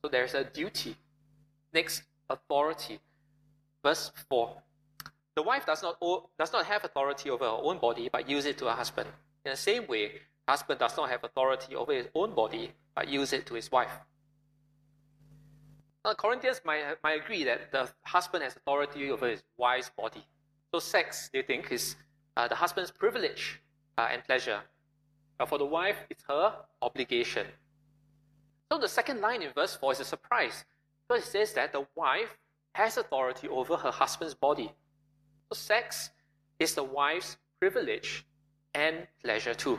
So 0.00 0.08
there's 0.10 0.32
a 0.32 0.44
duty. 0.44 0.96
Next, 1.74 2.04
authority. 2.30 3.00
Verse 3.82 4.12
4. 4.30 4.56
The 5.34 5.42
wife 5.42 5.66
does 5.66 5.82
not, 5.82 5.98
owe, 6.00 6.30
does 6.38 6.54
not 6.54 6.64
have 6.64 6.86
authority 6.86 7.28
over 7.28 7.44
her 7.44 7.58
own 7.62 7.76
body, 7.76 8.08
but 8.10 8.30
use 8.30 8.46
it 8.46 8.56
to 8.56 8.64
her 8.64 8.72
husband. 8.72 9.10
In 9.44 9.50
the 9.50 9.56
same 9.56 9.86
way, 9.86 10.12
husband 10.48 10.80
does 10.80 10.96
not 10.96 11.10
have 11.10 11.22
authority 11.24 11.76
over 11.76 11.92
his 11.92 12.08
own 12.14 12.34
body, 12.34 12.72
but 12.94 13.06
use 13.06 13.32
it 13.32 13.44
to 13.46 13.54
his 13.54 13.70
wife. 13.70 13.92
Now, 16.04 16.14
Corinthians 16.14 16.62
might, 16.64 16.82
might 17.04 17.20
agree 17.22 17.44
that 17.44 17.70
the 17.70 17.88
husband 18.04 18.42
has 18.44 18.56
authority 18.56 19.10
over 19.10 19.28
his 19.28 19.42
wife's 19.58 19.90
body. 19.90 20.24
So, 20.72 20.78
sex, 20.78 21.28
they 21.32 21.42
think, 21.42 21.70
is 21.70 21.96
uh, 22.36 22.48
the 22.48 22.54
husband's 22.54 22.90
privilege 22.90 23.60
uh, 23.98 24.08
and 24.10 24.24
pleasure. 24.24 24.60
But 25.38 25.48
for 25.50 25.58
the 25.58 25.66
wife, 25.66 25.98
it's 26.08 26.24
her 26.28 26.54
obligation. 26.80 27.46
So, 28.72 28.78
the 28.78 28.88
second 28.88 29.20
line 29.20 29.42
in 29.42 29.52
verse 29.52 29.76
4 29.76 29.92
is 29.92 30.00
a 30.00 30.04
surprise 30.04 30.64
because 31.06 31.24
it 31.24 31.30
says 31.30 31.52
that 31.54 31.72
the 31.72 31.86
wife 31.94 32.38
has 32.74 32.96
authority 32.96 33.48
over 33.48 33.76
her 33.76 33.90
husband's 33.90 34.34
body. 34.34 34.72
So, 35.52 35.58
sex 35.58 36.10
is 36.58 36.74
the 36.74 36.84
wife's 36.84 37.36
privilege 37.60 38.24
and 38.74 39.06
pleasure 39.22 39.54
too. 39.54 39.78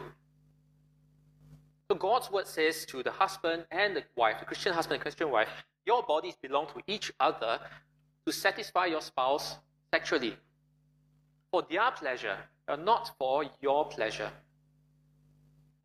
So 1.89 1.97
God's 1.97 2.29
word 2.31 2.47
says 2.47 2.85
to 2.85 3.01
the 3.01 3.09
husband 3.09 3.65
and 3.71 3.95
the 3.95 4.03
wife, 4.15 4.39
the 4.39 4.45
Christian 4.45 4.73
husband 4.73 4.95
and 4.95 5.01
Christian 5.01 5.31
wife, 5.31 5.49
your 5.87 6.03
bodies 6.03 6.35
belong 6.39 6.67
to 6.67 6.81
each 6.85 7.11
other 7.19 7.59
to 8.27 8.31
satisfy 8.31 8.85
your 8.85 9.01
spouse 9.01 9.57
sexually 9.91 10.37
for 11.51 11.63
their 11.67 11.89
pleasure, 11.91 12.37
uh, 12.67 12.75
not 12.75 13.11
for 13.17 13.43
your 13.59 13.85
pleasure. 13.85 14.29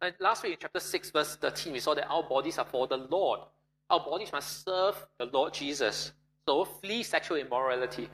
And 0.02 0.14
last 0.20 0.42
week 0.42 0.52
in 0.52 0.58
chapter 0.60 0.80
6, 0.80 1.10
verse 1.10 1.36
13, 1.36 1.72
we 1.72 1.80
saw 1.80 1.94
that 1.94 2.06
our 2.10 2.22
bodies 2.22 2.58
are 2.58 2.66
for 2.66 2.86
the 2.86 2.98
Lord. 2.98 3.40
Our 3.88 4.00
bodies 4.00 4.30
must 4.30 4.62
serve 4.62 5.06
the 5.18 5.24
Lord 5.24 5.54
Jesus. 5.54 6.12
So 6.46 6.66
flee 6.66 7.02
sexual 7.02 7.38
immorality. 7.38 8.10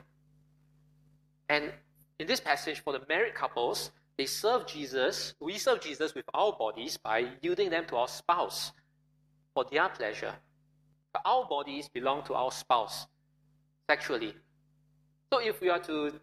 And 1.49 1.73
in 2.19 2.27
this 2.27 2.39
passage, 2.39 2.79
for 2.79 2.93
the 2.93 3.01
married 3.09 3.35
couples, 3.35 3.91
they 4.21 4.27
serve 4.27 4.67
Jesus, 4.67 5.33
we 5.39 5.57
serve 5.57 5.81
Jesus 5.81 6.13
with 6.13 6.25
our 6.35 6.53
bodies 6.53 6.95
by 6.95 7.25
yielding 7.41 7.71
them 7.71 7.85
to 7.87 7.95
our 7.95 8.07
spouse 8.07 8.71
for 9.55 9.65
their 9.71 9.89
pleasure. 9.89 10.35
But 11.11 11.23
our 11.25 11.47
bodies 11.47 11.89
belong 11.89 12.21
to 12.25 12.35
our 12.35 12.51
spouse 12.51 13.07
sexually. 13.89 14.35
So 15.33 15.39
if 15.39 15.59
we 15.59 15.69
are 15.69 15.79
to 15.79 16.13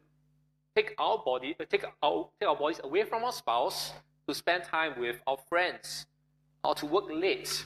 take 0.77 0.95
our 0.97 1.19
body, 1.19 1.57
uh, 1.59 1.65
take 1.69 1.87
our, 2.01 2.29
take 2.39 2.49
our 2.49 2.55
bodies 2.55 2.81
away 2.85 3.03
from 3.03 3.25
our 3.25 3.33
spouse 3.33 3.93
to 4.29 4.33
spend 4.33 4.63
time 4.63 5.01
with 5.01 5.17
our 5.27 5.39
friends, 5.49 6.07
or 6.63 6.77
to 6.77 6.87
work 6.87 7.07
late, 7.11 7.65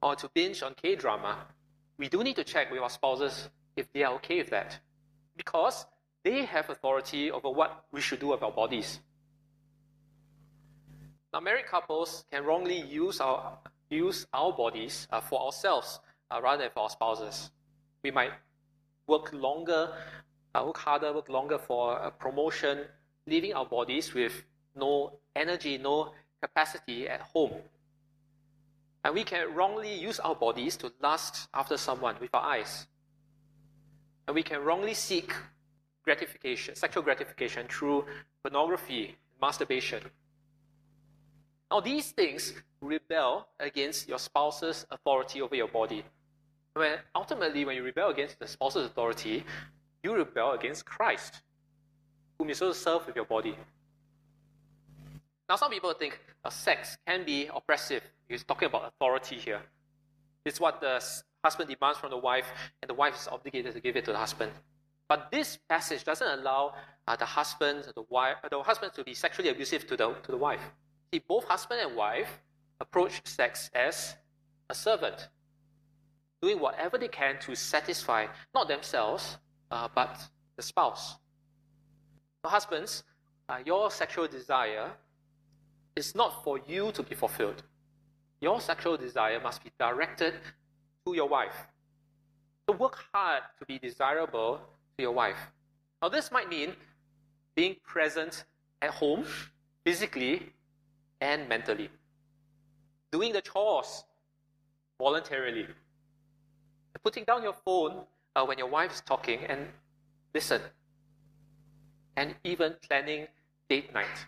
or 0.00 0.14
to 0.14 0.30
binge 0.32 0.62
on 0.62 0.74
K 0.80 0.94
drama, 0.94 1.38
we 1.98 2.08
do 2.08 2.22
need 2.22 2.36
to 2.36 2.44
check 2.44 2.70
with 2.70 2.82
our 2.82 2.90
spouses 2.90 3.50
if 3.74 3.92
they 3.92 4.04
are 4.04 4.14
okay 4.14 4.38
with 4.38 4.50
that. 4.50 4.78
Because 5.36 5.86
they 6.22 6.44
have 6.44 6.70
authority 6.70 7.32
over 7.32 7.50
what 7.50 7.84
we 7.90 8.00
should 8.00 8.20
do 8.20 8.28
with 8.28 8.44
our 8.44 8.52
bodies. 8.52 9.00
Now, 11.36 11.40
married 11.40 11.66
couples 11.66 12.24
can 12.32 12.46
wrongly 12.46 12.80
use 12.80 13.20
our, 13.20 13.58
use 13.90 14.26
our 14.32 14.54
bodies 14.54 15.06
uh, 15.12 15.20
for 15.20 15.38
ourselves 15.42 16.00
uh, 16.30 16.40
rather 16.40 16.62
than 16.62 16.70
for 16.72 16.84
our 16.84 16.88
spouses. 16.88 17.50
We 18.02 18.10
might 18.10 18.30
work 19.06 19.34
longer, 19.34 19.92
uh, 20.54 20.62
work 20.64 20.78
harder, 20.78 21.12
work 21.12 21.28
longer 21.28 21.58
for 21.58 21.98
a 21.98 22.10
promotion, 22.10 22.86
leaving 23.26 23.52
our 23.52 23.66
bodies 23.66 24.14
with 24.14 24.32
no 24.74 25.18
energy, 25.34 25.76
no 25.76 26.14
capacity 26.40 27.06
at 27.06 27.20
home. 27.20 27.52
And 29.04 29.12
we 29.12 29.22
can 29.22 29.54
wrongly 29.54 29.94
use 29.94 30.18
our 30.20 30.34
bodies 30.34 30.78
to 30.78 30.90
lust 31.02 31.50
after 31.52 31.76
someone 31.76 32.16
with 32.18 32.30
our 32.32 32.44
eyes. 32.44 32.86
And 34.26 34.34
we 34.34 34.42
can 34.42 34.64
wrongly 34.64 34.94
seek 34.94 35.34
gratification, 36.02 36.76
sexual 36.76 37.02
gratification 37.02 37.66
through 37.68 38.06
pornography, 38.42 39.16
masturbation. 39.38 40.00
Now, 41.70 41.80
these 41.80 42.12
things 42.12 42.52
rebel 42.80 43.48
against 43.58 44.08
your 44.08 44.18
spouse's 44.18 44.86
authority 44.90 45.42
over 45.42 45.54
your 45.54 45.68
body. 45.68 46.04
When 46.74 46.98
ultimately, 47.14 47.64
when 47.64 47.76
you 47.76 47.82
rebel 47.82 48.10
against 48.10 48.38
the 48.38 48.46
spouse's 48.46 48.86
authority, 48.86 49.44
you 50.02 50.14
rebel 50.14 50.52
against 50.52 50.84
Christ, 50.84 51.42
whom 52.38 52.48
you 52.48 52.54
to 52.54 52.74
serve 52.74 53.06
with 53.06 53.16
your 53.16 53.24
body. 53.24 53.56
Now, 55.48 55.56
some 55.56 55.70
people 55.70 55.92
think 55.94 56.20
uh, 56.44 56.50
sex 56.50 56.98
can 57.06 57.24
be 57.24 57.48
oppressive. 57.52 58.02
He's 58.28 58.44
talking 58.44 58.66
about 58.66 58.92
authority 58.92 59.36
here. 59.36 59.60
It's 60.44 60.60
what 60.60 60.80
the 60.80 61.02
husband 61.42 61.68
demands 61.68 61.98
from 61.98 62.10
the 62.10 62.18
wife, 62.18 62.46
and 62.82 62.88
the 62.88 62.94
wife 62.94 63.16
is 63.16 63.26
obligated 63.26 63.74
to 63.74 63.80
give 63.80 63.96
it 63.96 64.04
to 64.04 64.12
the 64.12 64.18
husband. 64.18 64.52
But 65.08 65.30
this 65.30 65.58
passage 65.68 66.04
doesn't 66.04 66.40
allow 66.40 66.74
uh, 67.06 67.16
the 67.16 67.24
husband, 67.24 67.84
the 67.94 68.02
wife, 68.08 68.36
the 68.50 68.60
husband 68.62 68.92
to 68.94 69.04
be 69.04 69.14
sexually 69.14 69.48
abusive 69.48 69.86
to 69.86 69.96
the 69.96 70.14
to 70.24 70.30
the 70.32 70.36
wife. 70.36 70.60
See, 71.12 71.22
both 71.26 71.44
husband 71.44 71.80
and 71.80 71.96
wife 71.96 72.40
approach 72.80 73.20
sex 73.24 73.70
as 73.74 74.16
a 74.68 74.74
servant, 74.74 75.28
doing 76.42 76.58
whatever 76.58 76.98
they 76.98 77.08
can 77.08 77.38
to 77.40 77.54
satisfy 77.54 78.26
not 78.54 78.68
themselves, 78.68 79.38
uh, 79.70 79.88
but 79.94 80.18
the 80.56 80.62
spouse. 80.62 81.16
So, 82.42 82.50
husbands, 82.50 83.04
uh, 83.48 83.58
your 83.64 83.90
sexual 83.90 84.26
desire 84.26 84.90
is 85.94 86.14
not 86.14 86.44
for 86.44 86.60
you 86.66 86.92
to 86.92 87.02
be 87.02 87.14
fulfilled. 87.14 87.62
Your 88.40 88.60
sexual 88.60 88.96
desire 88.96 89.40
must 89.40 89.62
be 89.64 89.70
directed 89.78 90.34
to 91.06 91.14
your 91.14 91.28
wife. 91.28 91.56
So, 92.68 92.76
work 92.76 92.98
hard 93.12 93.42
to 93.58 93.64
be 93.64 93.78
desirable 93.78 94.60
to 94.96 95.02
your 95.02 95.12
wife. 95.12 95.38
Now, 96.02 96.08
this 96.08 96.30
might 96.30 96.48
mean 96.48 96.74
being 97.54 97.76
present 97.84 98.44
at 98.82 98.90
home, 98.90 99.24
physically 99.84 100.52
and 101.20 101.48
mentally. 101.48 101.90
Doing 103.12 103.32
the 103.32 103.40
chores 103.40 104.04
voluntarily. 104.98 105.66
Putting 107.02 107.24
down 107.24 107.42
your 107.42 107.54
phone 107.64 108.04
uh, 108.34 108.44
when 108.44 108.58
your 108.58 108.68
wife 108.68 108.92
is 108.92 109.00
talking 109.00 109.40
and 109.48 109.68
listen. 110.34 110.60
And 112.16 112.34
even 112.44 112.74
planning 112.88 113.26
date 113.68 113.92
night. 113.92 114.26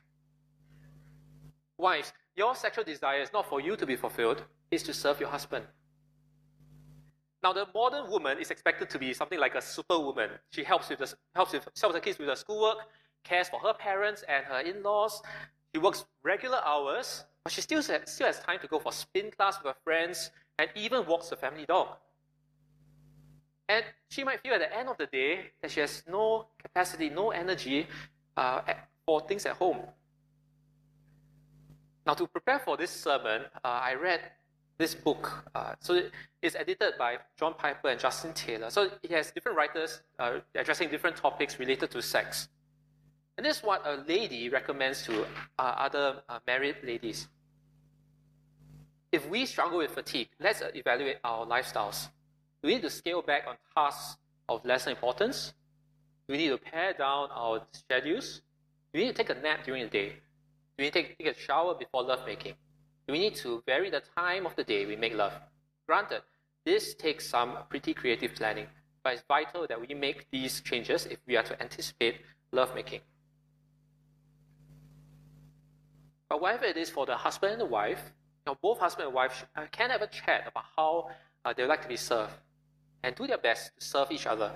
Wives, 1.79 2.13
your 2.37 2.55
sexual 2.55 2.85
desire 2.85 3.21
is 3.21 3.33
not 3.33 3.49
for 3.49 3.61
you 3.61 3.77
to 3.77 3.87
be 3.87 3.97
fulfilled, 3.97 4.43
it's 4.71 4.83
to 4.85 4.93
serve 4.93 5.21
your 5.21 5.29
husband. 5.29 5.65
Now, 7.43 7.53
the 7.53 7.67
modern 7.73 8.11
woman 8.11 8.39
is 8.39 8.51
expected 8.51 8.91
to 8.91 8.99
be 8.99 9.13
something 9.13 9.39
like 9.39 9.55
a 9.55 9.63
superwoman. 9.63 10.31
She 10.51 10.65
helps 10.65 10.89
with 10.89 10.99
the, 10.99 11.15
helps 11.35 11.53
with 11.53 11.69
helps 11.81 11.95
the 11.95 12.01
kids 12.01 12.19
with 12.19 12.29
the 12.29 12.35
schoolwork, 12.35 12.79
cares 13.23 13.49
for 13.49 13.61
her 13.61 13.75
parents 13.75 14.25
and 14.29 14.45
her 14.45 14.61
in-laws, 14.61 15.23
she 15.75 15.81
works 15.81 16.05
regular 16.23 16.61
hours, 16.65 17.25
but 17.45 17.53
she 17.53 17.61
still 17.61 17.83
has, 17.83 18.01
still 18.07 18.27
has 18.27 18.41
time 18.41 18.59
to 18.61 18.67
go 18.67 18.79
for 18.79 18.93
spin 18.93 19.31
class 19.31 19.59
with 19.59 19.67
her 19.75 19.79
friends 19.85 20.31
and 20.59 20.69
even 20.75 21.07
walks 21.07 21.29
the 21.29 21.37
family 21.37 21.65
dog. 21.67 21.89
And 23.69 23.85
she 24.09 24.25
might 24.25 24.41
feel 24.41 24.55
at 24.55 24.61
the 24.61 24.75
end 24.77 24.89
of 24.89 24.97
the 24.97 25.07
day 25.07 25.51
that 25.61 25.71
she 25.71 25.81
has 25.81 26.03
no 26.09 26.47
capacity, 26.59 27.11
no 27.11 27.31
energy 27.31 27.87
uh, 28.37 28.63
for 29.05 29.21
things 29.21 29.45
at 29.45 29.57
home. 29.57 29.81
Now, 32.07 32.15
to 32.15 32.27
prepare 32.27 32.59
for 32.59 32.79
this 32.79 32.91
sermon, 32.91 33.43
uh, 33.63 33.69
I 33.69 33.95
read 33.95 34.21
this 34.79 34.95
book. 34.95 35.45
Uh, 35.55 35.75
so 35.81 36.01
it's 36.41 36.57
edited 36.57 36.95
by 36.99 37.19
John 37.39 37.53
Piper 37.59 37.89
and 37.89 38.01
Justin 38.01 38.33
Taylor. 38.33 38.71
So 38.71 38.91
it 39.03 39.11
has 39.11 39.31
different 39.31 39.59
writers 39.59 40.01
uh, 40.19 40.39
addressing 40.55 40.89
different 40.89 41.17
topics 41.17 41.59
related 41.59 41.91
to 41.91 42.01
sex. 42.01 42.49
And 43.39 43.47
this 43.47 43.59
is 43.59 43.63
what 43.63 43.87
a 43.87 44.05
lady 44.09 44.49
recommends 44.49 45.05
to 45.05 45.23
uh, 45.23 45.27
other 45.61 46.23
uh, 46.29 46.41
married 46.45 46.75
ladies. 46.83 47.29
If 49.13 49.29
we 49.29 49.47
struggle 49.47 49.79
with 49.79 49.93
fatigue, 49.93 50.29
let's 50.41 50.61
evaluate 50.75 51.19
our 51.23 51.47
lifestyles. 51.47 52.09
Do 52.61 52.67
we 52.67 52.75
need 52.75 52.83
to 52.83 52.91
scale 52.91 53.23
back 53.23 53.45
on 53.47 53.55
tasks 53.77 54.17
of 54.49 54.65
lesser 54.65 54.91
importance? 54.91 55.55
Do 56.27 56.33
we 56.33 56.39
need 56.39 56.49
to 56.49 56.59
pare 56.59 56.93
down 56.95 57.29
our 57.31 57.63
schedules? 57.71 58.43
Do 58.93 58.99
we 58.99 59.07
need 59.07 59.15
to 59.15 59.23
take 59.23 59.31
a 59.31 59.41
nap 59.41 59.65
during 59.65 59.85
the 59.85 59.91
day? 59.91 60.09
Do 60.09 60.15
we 60.81 60.85
need 60.87 60.93
to 60.95 61.03
take, 61.03 61.19
take 61.19 61.29
a 61.29 61.39
shower 61.39 61.77
before 61.77 62.03
lovemaking? 62.03 62.55
Do 63.07 63.13
we 63.13 63.21
need 63.21 63.37
to 63.37 63.63
vary 63.67 63.89
the 63.89 64.03
time 64.17 64.47
of 64.47 64.57
the 64.57 64.65
day 64.65 64.85
we 64.85 64.97
make 64.97 65.15
love? 65.15 65.33
Granted, 65.87 66.23
This 66.65 66.93
takes 66.95 67.27
some 67.27 67.57
pretty 67.71 67.95
creative 67.95 68.35
planning, 68.35 68.67
but 69.03 69.15
it's 69.15 69.23
vital 69.29 69.67
that 69.69 69.81
we 69.81 69.95
make 69.95 70.29
these 70.31 70.61
changes 70.61 71.07
if 71.07 71.19
we 71.27 71.37
are 71.37 71.45
to 71.45 71.63
anticipate 71.63 72.17
lovemaking. 72.53 73.01
But 76.29 76.41
whatever 76.41 76.67
it 76.67 76.77
is 76.77 76.91
for 76.91 77.07
the 77.07 77.17
husband 77.17 77.53
and 77.53 77.61
the 77.61 77.67
wife, 77.67 78.13
you 78.47 78.53
know, 78.53 78.59
both 78.61 78.79
husband 78.79 79.07
and 79.07 79.15
wife 79.15 79.47
uh, 79.57 79.65
can 79.73 79.91
have 79.91 80.03
a 80.03 80.07
chat 80.07 80.45
about 80.47 80.65
how 80.77 81.11
uh, 81.45 81.53
they 81.53 81.63
would 81.63 81.69
like 81.69 81.83
to 81.83 81.89
be 81.89 81.97
served 81.97 82.33
and 83.03 83.15
do 83.15 83.27
their 83.27 83.39
best 83.39 83.73
to 83.79 83.85
serve 83.85 84.11
each 84.11 84.27
other. 84.27 84.53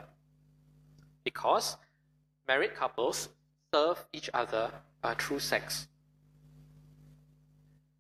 Because 1.25 1.77
married 2.47 2.75
couples 2.75 3.29
serve 3.73 4.05
each 4.13 4.29
other 4.35 4.71
uh, 5.03 5.15
through 5.15 5.39
sex. 5.39 5.89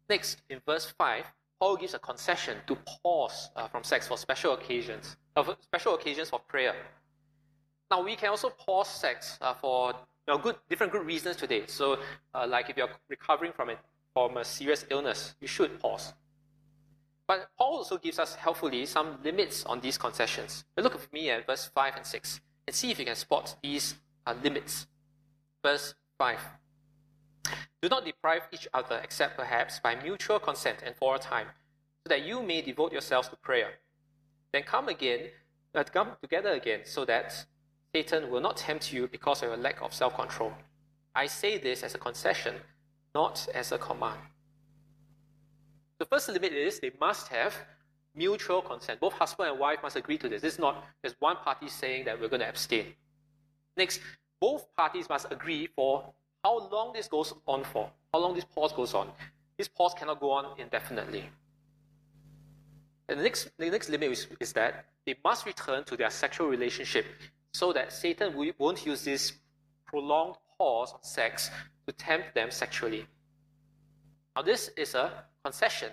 Next, 0.08 0.42
in 0.50 0.60
verse 0.66 0.92
5, 0.98 1.24
Paul 1.58 1.76
gives 1.76 1.94
a 1.94 1.98
concession 1.98 2.58
to 2.66 2.76
pause 3.02 3.50
uh, 3.56 3.68
from 3.68 3.84
sex 3.84 4.08
for 4.08 4.18
special 4.18 4.54
occasions, 4.54 5.16
uh, 5.36 5.54
special 5.60 5.94
occasions 5.94 6.28
for 6.28 6.40
prayer. 6.40 6.74
Now, 7.90 8.02
we 8.02 8.16
can 8.16 8.30
also 8.30 8.50
pause 8.50 8.88
sex 8.88 9.38
uh, 9.40 9.54
for 9.54 9.94
you 10.26 10.34
know, 10.34 10.38
good, 10.38 10.56
different 10.68 10.92
good 10.92 11.06
reasons 11.06 11.36
today. 11.36 11.64
So, 11.66 11.98
uh, 12.34 12.46
like 12.46 12.70
if 12.70 12.76
you're 12.76 12.88
recovering 13.08 13.52
from, 13.52 13.70
it, 13.70 13.78
from 14.12 14.36
a 14.36 14.44
serious 14.44 14.84
illness, 14.90 15.34
you 15.40 15.48
should 15.48 15.80
pause. 15.80 16.12
But 17.26 17.48
Paul 17.56 17.78
also 17.78 17.98
gives 17.98 18.18
us 18.18 18.34
helpfully 18.34 18.84
some 18.86 19.18
limits 19.24 19.64
on 19.64 19.80
these 19.80 19.96
concessions. 19.96 20.64
But 20.74 20.84
Look 20.84 20.94
with 20.94 21.12
me 21.12 21.30
at 21.30 21.46
verse 21.46 21.70
5 21.74 21.96
and 21.96 22.06
6 22.06 22.40
and 22.66 22.76
see 22.76 22.90
if 22.90 22.98
you 22.98 23.04
can 23.04 23.16
spot 23.16 23.56
these 23.62 23.94
uh, 24.26 24.34
limits. 24.42 24.86
Verse 25.64 25.94
5. 26.18 26.38
Do 27.80 27.88
not 27.88 28.04
deprive 28.04 28.42
each 28.52 28.68
other 28.72 29.00
except 29.02 29.36
perhaps 29.36 29.80
by 29.80 29.96
mutual 29.96 30.38
consent 30.38 30.78
and 30.84 30.94
for 30.94 31.16
a 31.16 31.18
time, 31.18 31.48
so 32.04 32.08
that 32.08 32.24
you 32.24 32.42
may 32.42 32.62
devote 32.62 32.92
yourselves 32.92 33.28
to 33.28 33.36
prayer. 33.36 33.70
Then 34.52 34.62
come 34.62 34.88
again, 34.88 35.30
uh, 35.74 35.82
come 35.84 36.10
together 36.20 36.50
again, 36.50 36.80
so 36.84 37.04
that 37.06 37.46
Satan 37.94 38.30
will 38.30 38.40
not 38.40 38.56
tempt 38.56 38.90
you 38.92 39.06
because 39.06 39.42
of 39.42 39.49
your 39.49 39.56
lack 39.58 39.82
of 39.82 39.92
self 39.92 40.14
control. 40.14 40.52
I 41.14 41.26
say 41.26 41.58
this 41.58 41.82
as 41.82 41.94
a 41.94 41.99
concession, 41.99 42.54
not 43.14 43.46
as 43.54 43.70
a 43.70 43.78
command. 43.78 44.18
The 45.99 46.06
first 46.06 46.28
limit 46.30 46.52
is 46.54 46.80
they 46.80 46.92
must 46.99 47.28
have 47.28 47.54
mutual 48.14 48.62
consent. 48.62 48.99
Both 48.99 49.12
husband 49.12 49.50
and 49.50 49.58
wife 49.58 49.80
must 49.82 49.96
agree 49.96 50.16
to 50.18 50.28
this. 50.28 50.40
This 50.40 50.54
is 50.54 50.58
not 50.58 50.84
just 51.04 51.16
one 51.18 51.37
party 51.37 51.68
saying 51.68 52.06
that 52.06 52.18
we're 52.18 52.28
going 52.28 52.40
to 52.40 52.49
abstain. 52.49 52.94
Next, 53.76 54.00
both 54.40 54.75
parties 54.75 55.08
must 55.08 55.30
agree 55.30 55.66
for 55.66 56.12
how 56.42 56.68
long 56.70 56.92
this 56.94 57.08
goes 57.08 57.34
on 57.46 57.62
for, 57.62 57.90
how 58.12 58.20
long 58.20 58.34
this 58.34 58.44
pause 58.44 58.72
goes 58.72 58.94
on. 58.94 59.11
This 59.58 59.68
pause 59.68 59.94
cannot 59.94 60.18
go 60.18 60.30
on 60.30 60.58
indefinitely. 60.58 61.28
And 63.08 63.20
the 63.20 63.22
next, 63.22 63.50
the 63.58 63.70
next 63.70 63.90
limit 63.90 64.12
is, 64.12 64.26
is 64.40 64.52
that 64.54 64.87
they 65.04 65.14
must 65.22 65.44
return 65.44 65.84
to 65.84 65.96
their 65.96 66.11
sexual 66.11 66.49
relationship 66.49 67.04
so 67.52 67.73
that 67.73 67.92
Satan 67.92 68.35
won't 68.59 68.87
use 68.87 69.04
this 69.04 69.32
prolonged 69.87 70.37
pause 70.56 70.92
on 70.92 71.02
sex 71.02 71.50
to 71.87 71.92
tempt 71.92 72.35
them 72.35 72.50
sexually. 72.50 73.06
Now, 74.35 74.42
this 74.42 74.71
is 74.76 74.94
a 74.94 75.25
concession, 75.44 75.90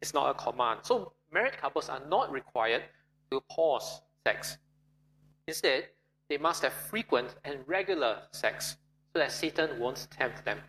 it's 0.00 0.14
not 0.14 0.30
a 0.30 0.34
command. 0.34 0.80
So, 0.82 1.12
married 1.32 1.56
couples 1.56 1.88
are 1.88 2.00
not 2.08 2.30
required 2.30 2.82
to 3.30 3.40
pause 3.50 4.02
sex. 4.24 4.58
Instead, 5.48 5.88
they 6.28 6.38
must 6.38 6.62
have 6.62 6.72
frequent 6.72 7.34
and 7.44 7.58
regular 7.66 8.22
sex 8.30 8.76
so 9.12 9.18
that 9.18 9.32
Satan 9.32 9.80
won't 9.80 10.06
tempt 10.10 10.44
them. 10.44 10.60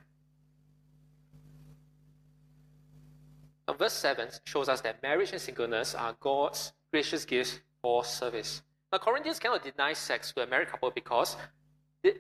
Now, 3.67 3.75
verse 3.75 3.93
7 3.93 4.29
shows 4.43 4.69
us 4.69 4.81
that 4.81 5.03
marriage 5.03 5.31
and 5.31 5.41
singleness 5.41 5.93
are 5.93 6.15
God's 6.19 6.73
gracious 6.91 7.25
gifts 7.25 7.59
for 7.81 8.03
service. 8.03 8.63
Now, 8.91 8.97
Corinthians 8.97 9.39
cannot 9.39 9.63
deny 9.63 9.93
sex 9.93 10.31
to 10.33 10.43
a 10.43 10.47
married 10.47 10.67
couple 10.67 10.91
because 10.91 11.37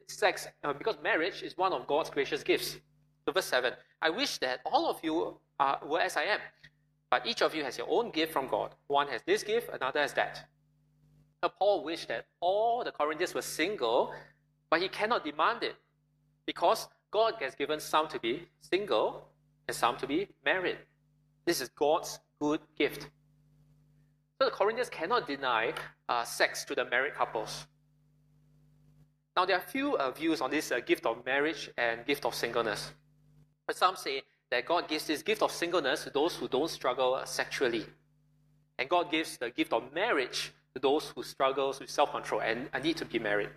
sex, 0.07 0.47
uh, 0.63 0.73
because 0.73 0.97
marriage 1.03 1.43
is 1.43 1.57
one 1.57 1.73
of 1.73 1.85
God's 1.87 2.09
gracious 2.09 2.43
gifts. 2.43 2.77
So, 3.25 3.31
verse 3.31 3.45
7 3.45 3.73
I 4.01 4.09
wish 4.09 4.37
that 4.39 4.61
all 4.65 4.89
of 4.89 4.97
you 5.03 5.37
are, 5.59 5.79
were 5.85 5.99
as 5.99 6.15
I 6.15 6.23
am, 6.23 6.39
but 7.09 7.27
each 7.27 7.41
of 7.41 7.53
you 7.53 7.63
has 7.63 7.77
your 7.77 7.87
own 7.89 8.11
gift 8.11 8.31
from 8.31 8.47
God. 8.47 8.73
One 8.87 9.07
has 9.09 9.21
this 9.25 9.43
gift, 9.43 9.69
another 9.73 9.99
has 9.99 10.13
that. 10.13 10.47
Now, 11.43 11.49
Paul 11.59 11.83
wished 11.83 12.07
that 12.07 12.25
all 12.39 12.83
the 12.83 12.91
Corinthians 12.91 13.33
were 13.33 13.41
single, 13.41 14.13
but 14.69 14.81
he 14.81 14.87
cannot 14.87 15.25
demand 15.25 15.63
it 15.63 15.75
because 16.45 16.87
God 17.11 17.33
has 17.41 17.55
given 17.55 17.79
some 17.79 18.07
to 18.09 18.19
be 18.19 18.47
single 18.61 19.27
and 19.67 19.75
some 19.75 19.97
to 19.97 20.07
be 20.07 20.29
married. 20.45 20.77
This 21.45 21.59
is 21.59 21.69
God's 21.69 22.19
good 22.39 22.61
gift. 22.77 23.09
So 24.41 24.45
the 24.45 24.55
Corinthians 24.55 24.89
cannot 24.89 25.27
deny 25.27 25.71
uh, 26.09 26.23
sex 26.23 26.65
to 26.65 26.73
the 26.73 26.83
married 26.85 27.13
couples. 27.13 27.67
Now, 29.37 29.45
there 29.45 29.55
are 29.55 29.59
a 29.59 29.71
few 29.71 29.95
uh, 29.99 30.09
views 30.09 30.41
on 30.41 30.49
this 30.49 30.71
uh, 30.71 30.79
gift 30.79 31.05
of 31.05 31.23
marriage 31.23 31.69
and 31.77 32.03
gift 32.07 32.25
of 32.25 32.33
singleness. 32.33 32.91
But 33.67 33.75
some 33.75 33.95
say 33.95 34.23
that 34.49 34.65
God 34.65 34.87
gives 34.87 35.05
this 35.05 35.21
gift 35.21 35.43
of 35.43 35.51
singleness 35.51 36.05
to 36.05 36.09
those 36.09 36.35
who 36.35 36.47
don't 36.47 36.71
struggle 36.71 37.13
uh, 37.13 37.25
sexually. 37.25 37.85
And 38.79 38.89
God 38.89 39.11
gives 39.11 39.37
the 39.37 39.51
gift 39.51 39.73
of 39.73 39.93
marriage 39.93 40.51
to 40.73 40.81
those 40.81 41.13
who 41.15 41.21
struggle 41.21 41.75
with 41.79 41.91
self 41.91 42.11
control 42.11 42.41
and 42.41 42.67
need 42.83 42.97
to 42.97 43.05
be 43.05 43.19
married. 43.19 43.49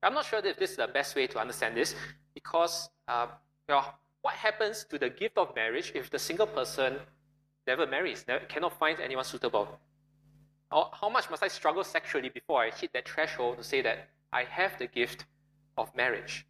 I'm 0.00 0.14
not 0.14 0.26
sure 0.26 0.38
if 0.38 0.60
this 0.60 0.70
is 0.70 0.76
the 0.76 0.86
best 0.86 1.16
way 1.16 1.26
to 1.26 1.40
understand 1.40 1.76
this 1.76 1.96
because 2.34 2.88
uh, 3.08 3.26
well, 3.68 3.98
what 4.20 4.34
happens 4.34 4.84
to 4.90 4.96
the 4.96 5.10
gift 5.10 5.36
of 5.38 5.52
marriage 5.56 5.90
if 5.96 6.08
the 6.08 6.20
single 6.20 6.46
person 6.46 6.98
never 7.66 7.86
marries, 7.86 8.24
never, 8.28 8.44
cannot 8.46 8.78
find 8.78 9.00
anyone 9.00 9.24
suitable? 9.24 9.78
Or 10.70 10.90
how 10.92 11.08
much 11.08 11.30
must 11.30 11.42
I 11.42 11.48
struggle 11.48 11.84
sexually 11.84 12.28
before 12.28 12.62
I 12.62 12.70
hit 12.70 12.92
that 12.94 13.08
threshold 13.08 13.58
to 13.58 13.64
say 13.64 13.82
that 13.82 14.08
I 14.32 14.44
have 14.44 14.78
the 14.78 14.86
gift 14.86 15.26
of 15.76 15.94
marriage? 15.94 16.46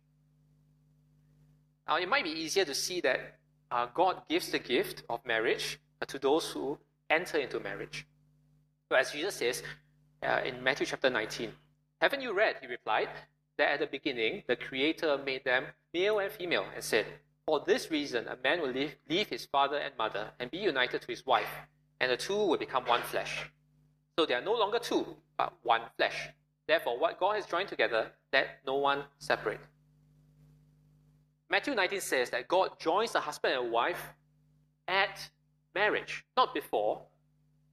Now, 1.88 1.96
it 1.96 2.08
might 2.08 2.24
be 2.24 2.30
easier 2.30 2.64
to 2.64 2.74
see 2.74 3.00
that 3.00 3.38
uh, 3.70 3.86
God 3.92 4.22
gives 4.28 4.50
the 4.50 4.58
gift 4.58 5.02
of 5.08 5.24
marriage 5.26 5.80
to 6.06 6.18
those 6.18 6.50
who 6.50 6.78
enter 7.10 7.38
into 7.38 7.58
marriage. 7.58 8.06
So, 8.88 8.96
as 8.96 9.10
Jesus 9.10 9.34
says 9.36 9.62
uh, 10.22 10.40
in 10.44 10.62
Matthew 10.62 10.86
chapter 10.86 11.10
19, 11.10 11.52
Haven't 12.00 12.20
you 12.20 12.32
read, 12.32 12.56
he 12.60 12.66
replied, 12.66 13.08
that 13.58 13.72
at 13.72 13.80
the 13.80 13.86
beginning 13.86 14.42
the 14.46 14.56
Creator 14.56 15.18
made 15.24 15.44
them 15.44 15.66
male 15.92 16.18
and 16.18 16.32
female 16.32 16.66
and 16.74 16.82
said, 16.82 17.06
For 17.46 17.60
this 17.66 17.90
reason, 17.90 18.28
a 18.28 18.36
man 18.42 18.60
will 18.60 18.70
leave, 18.70 18.94
leave 19.08 19.28
his 19.28 19.46
father 19.46 19.76
and 19.76 19.96
mother 19.98 20.30
and 20.38 20.50
be 20.50 20.58
united 20.58 21.02
to 21.02 21.08
his 21.08 21.26
wife, 21.26 21.50
and 22.00 22.10
the 22.10 22.16
two 22.16 22.36
will 22.36 22.58
become 22.58 22.84
one 22.86 23.02
flesh. 23.02 23.50
So 24.18 24.26
they 24.26 24.34
are 24.34 24.42
no 24.42 24.52
longer 24.52 24.78
two, 24.78 25.16
but 25.36 25.52
one 25.62 25.82
flesh. 25.96 26.28
Therefore, 26.68 26.98
what 26.98 27.18
God 27.18 27.36
has 27.36 27.46
joined 27.46 27.68
together, 27.68 28.12
let 28.32 28.60
no 28.66 28.76
one 28.76 29.04
separate. 29.18 29.60
Matthew 31.50 31.74
19 31.74 32.00
says 32.00 32.30
that 32.30 32.48
God 32.48 32.78
joins 32.78 33.12
the 33.12 33.20
husband 33.20 33.54
and 33.54 33.72
wife 33.72 34.10
at 34.86 35.30
marriage, 35.74 36.24
not 36.36 36.54
before, 36.54 37.02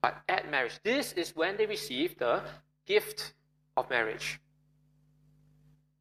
but 0.02 0.18
at 0.28 0.50
marriage. 0.50 0.80
This 0.84 1.14
is 1.14 1.36
when 1.36 1.58
they 1.58 1.66
receive 1.66 2.18
the 2.18 2.42
gift 2.86 3.34
of 3.78 3.90
marriage. 3.90 4.40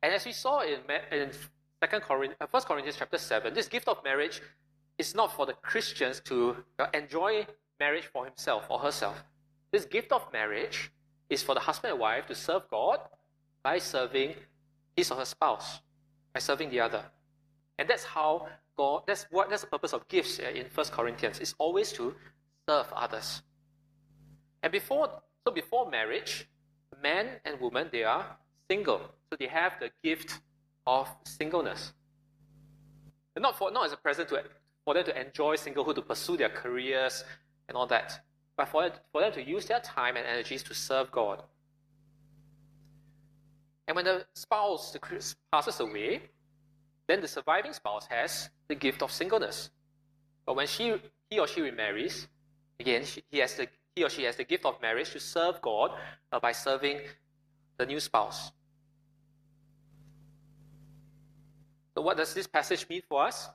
And 0.02 0.12
as 0.12 0.24
we 0.24 0.32
saw 0.32 0.60
in, 0.60 0.80
in 1.12 1.30
2 1.80 2.00
Corinthians, 2.00 2.36
uh, 2.40 2.46
1 2.50 2.62
Corinthians 2.64 2.96
chapter 2.98 3.18
7, 3.18 3.54
this 3.54 3.68
gift 3.68 3.86
of 3.88 4.02
marriage 4.02 4.40
is 4.98 5.14
not 5.14 5.32
for 5.32 5.46
the 5.46 5.52
Christians 5.52 6.20
to 6.24 6.56
uh, 6.78 6.86
enjoy 6.92 7.46
marriage 7.78 8.06
for 8.12 8.24
himself 8.24 8.66
or 8.68 8.80
herself. 8.80 9.22
This 9.70 9.84
gift 9.84 10.10
of 10.10 10.26
marriage 10.32 10.90
is 11.30 11.42
for 11.42 11.54
the 11.54 11.60
husband 11.60 11.92
and 11.92 12.00
wife 12.00 12.26
to 12.26 12.34
serve 12.34 12.62
God 12.70 12.98
by 13.62 13.78
serving 13.78 14.34
his 14.96 15.10
or 15.10 15.18
her 15.18 15.24
spouse, 15.24 15.80
by 16.34 16.40
serving 16.40 16.70
the 16.70 16.80
other. 16.80 17.04
And 17.78 17.88
that's 17.88 18.04
how 18.04 18.48
God, 18.76 19.02
that's 19.06 19.26
what 19.30 19.50
that's 19.50 19.62
the 19.62 19.68
purpose 19.68 19.92
of 19.92 20.06
gifts 20.08 20.38
in 20.38 20.66
First 20.70 20.92
Corinthians, 20.92 21.38
is 21.38 21.54
always 21.58 21.92
to 21.92 22.14
serve 22.68 22.92
others. 22.92 23.42
And 24.62 24.72
before 24.72 25.10
so 25.46 25.52
before 25.52 25.88
marriage, 25.90 26.48
man 27.02 27.26
and 27.44 27.60
woman 27.60 27.88
they 27.92 28.02
are 28.02 28.36
single. 28.68 29.00
So 29.30 29.36
they 29.38 29.46
have 29.46 29.74
the 29.80 29.90
gift 30.02 30.40
of 30.88 31.06
singleness. 31.24 31.92
And 33.36 33.42
not, 33.42 33.58
for, 33.58 33.70
not 33.70 33.84
as 33.84 33.92
a 33.92 33.96
present 33.98 34.30
to, 34.30 34.42
for 34.84 34.94
them 34.94 35.04
to 35.04 35.20
enjoy 35.20 35.56
singlehood, 35.56 35.96
to 35.96 36.02
pursue 36.02 36.38
their 36.38 36.48
careers 36.48 37.24
and 37.68 37.76
all 37.76 37.86
that, 37.88 38.24
but 38.56 38.68
for, 38.68 38.90
for 39.12 39.20
them 39.20 39.32
to 39.32 39.42
use 39.42 39.66
their 39.66 39.80
time 39.80 40.16
and 40.16 40.26
energies 40.26 40.62
to 40.62 40.74
serve 40.74 41.12
God. 41.12 41.42
And 43.86 43.96
when 43.96 44.06
the 44.06 44.24
spouse 44.34 44.96
passes 45.52 45.78
away, 45.80 46.22
then 47.06 47.20
the 47.20 47.28
surviving 47.28 47.74
spouse 47.74 48.06
has 48.06 48.48
the 48.68 48.74
gift 48.74 49.02
of 49.02 49.12
singleness. 49.12 49.70
But 50.46 50.56
when 50.56 50.66
she, 50.66 50.94
he 51.28 51.38
or 51.38 51.46
she 51.46 51.60
remarries, 51.60 52.28
again, 52.80 53.04
she, 53.04 53.22
he, 53.30 53.38
has 53.38 53.54
the, 53.54 53.68
he 53.94 54.04
or 54.04 54.08
she 54.08 54.24
has 54.24 54.36
the 54.36 54.44
gift 54.44 54.64
of 54.64 54.80
marriage 54.80 55.10
to 55.12 55.20
serve 55.20 55.60
God 55.60 55.90
uh, 56.32 56.40
by 56.40 56.52
serving 56.52 57.00
the 57.76 57.84
new 57.84 58.00
spouse. 58.00 58.52
So, 61.98 62.02
what 62.02 62.16
does 62.16 62.32
this 62.32 62.46
passage 62.46 62.86
mean 62.88 63.02
for 63.08 63.24
us? 63.24 63.50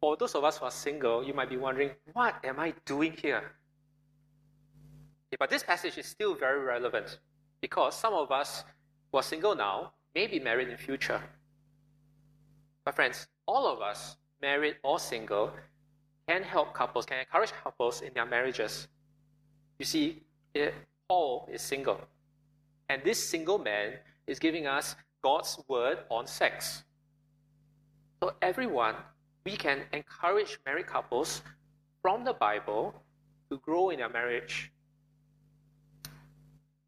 For 0.00 0.16
those 0.16 0.34
of 0.34 0.42
us 0.42 0.58
who 0.58 0.64
are 0.64 0.70
single, 0.72 1.22
you 1.22 1.32
might 1.32 1.48
be 1.48 1.56
wondering, 1.56 1.90
what 2.12 2.44
am 2.44 2.58
I 2.58 2.74
doing 2.84 3.12
here? 3.12 3.52
Okay, 5.28 5.36
but 5.38 5.48
this 5.48 5.62
passage 5.62 5.96
is 5.96 6.06
still 6.06 6.34
very 6.34 6.58
relevant 6.58 7.20
because 7.60 7.94
some 7.94 8.14
of 8.14 8.32
us 8.32 8.64
who 9.12 9.18
are 9.18 9.22
single 9.22 9.54
now 9.54 9.92
may 10.12 10.26
be 10.26 10.40
married 10.40 10.70
in 10.70 10.76
future. 10.76 11.22
But 12.84 12.96
friends, 12.96 13.28
all 13.46 13.68
of 13.72 13.80
us, 13.80 14.16
married 14.40 14.74
or 14.82 14.98
single, 14.98 15.52
can 16.26 16.42
help 16.42 16.74
couples, 16.74 17.06
can 17.06 17.20
encourage 17.20 17.52
couples 17.62 18.00
in 18.00 18.12
their 18.12 18.26
marriages. 18.26 18.88
You 19.78 19.84
see, 19.84 20.24
it, 20.52 20.74
Paul 21.08 21.48
is 21.48 21.62
single. 21.62 22.00
And 22.88 23.04
this 23.04 23.22
single 23.22 23.58
man 23.60 23.98
is 24.26 24.40
giving 24.40 24.66
us 24.66 24.96
God's 25.22 25.58
word 25.68 25.98
on 26.10 26.26
sex. 26.26 26.84
So, 28.22 28.34
everyone, 28.42 28.96
we 29.44 29.56
can 29.56 29.82
encourage 29.92 30.58
married 30.66 30.86
couples 30.86 31.42
from 32.00 32.24
the 32.24 32.32
Bible 32.32 32.94
to 33.50 33.58
grow 33.58 33.90
in 33.90 33.98
their 33.98 34.08
marriage. 34.08 34.72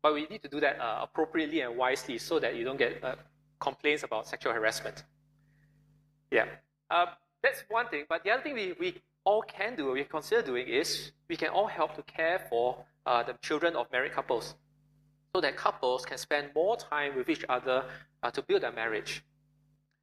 But 0.02 0.14
we 0.14 0.26
need 0.26 0.42
to 0.42 0.48
do 0.48 0.60
that 0.60 0.78
uh, 0.80 1.00
appropriately 1.02 1.60
and 1.62 1.76
wisely 1.76 2.18
so 2.18 2.38
that 2.38 2.56
you 2.56 2.64
don't 2.64 2.76
get 2.76 3.02
uh, 3.02 3.14
complaints 3.58 4.02
about 4.02 4.26
sexual 4.26 4.52
harassment. 4.52 5.04
Yeah. 6.30 6.46
Uh, 6.90 7.06
that's 7.42 7.64
one 7.68 7.88
thing. 7.88 8.04
But 8.08 8.24
the 8.24 8.30
other 8.30 8.42
thing 8.42 8.54
we, 8.54 8.74
we 8.78 8.96
all 9.24 9.42
can 9.42 9.76
do, 9.76 9.92
we 9.92 10.04
consider 10.04 10.42
doing, 10.42 10.68
is 10.68 11.12
we 11.28 11.36
can 11.36 11.48
all 11.48 11.66
help 11.66 11.94
to 11.96 12.02
care 12.02 12.46
for 12.50 12.76
uh, 13.06 13.22
the 13.22 13.34
children 13.42 13.76
of 13.76 13.90
married 13.92 14.12
couples 14.12 14.54
so 15.34 15.40
that 15.40 15.56
couples 15.56 16.04
can 16.04 16.16
spend 16.16 16.48
more 16.54 16.76
time 16.76 17.16
with 17.16 17.28
each 17.28 17.44
other 17.48 17.84
uh, 18.22 18.30
to 18.30 18.40
build 18.42 18.62
their 18.62 18.72
marriage. 18.72 19.24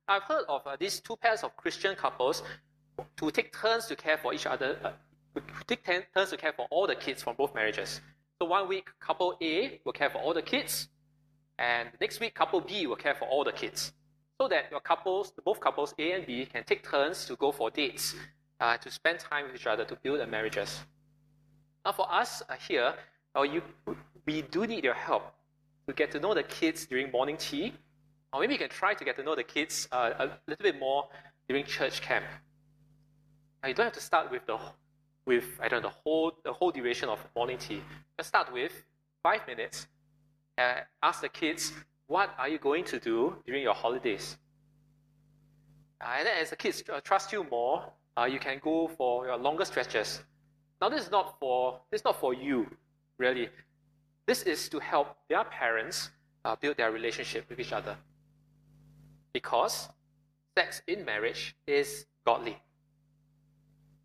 I've 0.07 0.23
heard 0.23 0.43
of 0.49 0.61
uh, 0.67 0.75
these 0.77 0.99
two 0.99 1.15
pairs 1.15 1.43
of 1.43 1.55
Christian 1.55 1.95
couples 1.95 2.43
to 3.15 3.31
take 3.31 3.55
turns 3.57 3.85
to 3.85 3.95
care 3.95 4.17
for 4.17 4.33
each 4.33 4.45
other, 4.45 4.77
uh, 4.83 4.91
take 5.67 5.85
turns 5.85 6.29
to 6.31 6.37
care 6.37 6.51
for 6.51 6.67
all 6.69 6.85
the 6.85 6.95
kids 6.95 7.23
from 7.23 7.35
both 7.37 7.55
marriages. 7.55 8.01
So 8.39 8.45
one 8.47 8.67
week, 8.67 8.89
couple 8.99 9.37
A 9.41 9.79
will 9.85 9.93
care 9.93 10.09
for 10.09 10.17
all 10.17 10.33
the 10.33 10.41
kids, 10.41 10.89
and 11.57 11.89
next 12.01 12.19
week, 12.19 12.35
couple 12.35 12.59
B 12.59 12.85
will 12.87 12.97
care 12.97 13.15
for 13.15 13.25
all 13.25 13.45
the 13.45 13.53
kids. 13.53 13.93
So 14.41 14.49
that 14.49 14.65
your 14.69 14.81
couples, 14.81 15.31
both 15.45 15.61
couples 15.61 15.93
A 15.97 16.11
and 16.11 16.25
B, 16.25 16.45
can 16.45 16.63
take 16.65 16.83
turns 16.83 17.25
to 17.25 17.35
go 17.37 17.51
for 17.51 17.69
dates, 17.69 18.15
uh, 18.59 18.75
to 18.77 18.91
spend 18.91 19.19
time 19.19 19.45
with 19.45 19.55
each 19.55 19.67
other 19.67 19.85
to 19.85 19.95
build 19.95 20.19
their 20.19 20.27
marriages. 20.27 20.81
Now, 21.85 21.93
for 21.93 22.11
us 22.11 22.41
uh, 22.49 22.55
here, 22.55 22.95
uh, 23.37 23.43
you, 23.43 23.61
we 24.25 24.41
do 24.43 24.67
need 24.67 24.83
your 24.83 24.93
help 24.93 25.33
to 25.87 25.93
get 25.93 26.11
to 26.11 26.19
know 26.19 26.33
the 26.33 26.43
kids 26.43 26.85
during 26.85 27.11
morning 27.11 27.37
tea, 27.37 27.73
or 28.31 28.41
maybe 28.41 28.53
you 28.53 28.59
can 28.59 28.69
try 28.69 28.93
to 28.93 29.03
get 29.03 29.15
to 29.15 29.23
know 29.23 29.35
the 29.35 29.43
kids 29.43 29.87
uh, 29.91 30.11
a 30.19 30.29
little 30.47 30.63
bit 30.63 30.79
more 30.79 31.07
during 31.47 31.65
church 31.65 32.01
camp. 32.01 32.25
Now, 33.61 33.69
you 33.69 33.75
don't 33.75 33.85
have 33.85 33.93
to 33.93 34.01
start 34.01 34.31
with 34.31 34.45
the 34.45 34.57
with 35.25 35.45
I 35.61 35.67
don't 35.67 35.83
know 35.83 35.89
the 35.89 35.95
whole 36.03 36.31
the 36.43 36.53
whole 36.53 36.71
duration 36.71 37.09
of 37.09 37.19
morning 37.35 37.57
tea. 37.57 37.81
Just 38.17 38.29
start 38.29 38.51
with 38.51 38.71
five 39.23 39.45
minutes. 39.47 39.87
Uh, 40.57 40.81
ask 41.03 41.21
the 41.21 41.29
kids, 41.29 41.73
what 42.07 42.29
are 42.37 42.49
you 42.49 42.57
going 42.57 42.83
to 42.85 42.99
do 42.99 43.35
during 43.45 43.63
your 43.63 43.73
holidays? 43.73 44.37
Uh, 46.01 46.15
and 46.17 46.27
then 46.27 46.37
as 46.41 46.49
the 46.49 46.55
kids 46.55 46.83
uh, 46.91 46.99
trust 47.01 47.31
you 47.31 47.45
more, 47.51 47.85
uh, 48.17 48.25
you 48.25 48.39
can 48.39 48.59
go 48.63 48.89
for 48.97 49.27
your 49.27 49.37
longer 49.37 49.65
stretches. 49.65 50.21
Now 50.81 50.89
this 50.89 51.03
is 51.05 51.11
not 51.11 51.39
for 51.39 51.79
this 51.91 52.01
is 52.01 52.05
not 52.05 52.19
for 52.19 52.33
you, 52.33 52.67
really. 53.17 53.49
This 54.25 54.43
is 54.43 54.69
to 54.69 54.79
help 54.79 55.17
their 55.29 55.43
parents 55.43 56.11
uh, 56.45 56.55
build 56.55 56.77
their 56.77 56.91
relationship 56.91 57.49
with 57.49 57.59
each 57.59 57.73
other. 57.73 57.95
Because 59.33 59.89
sex 60.57 60.81
in 60.87 61.05
marriage 61.05 61.55
is 61.67 62.05
godly. 62.25 62.57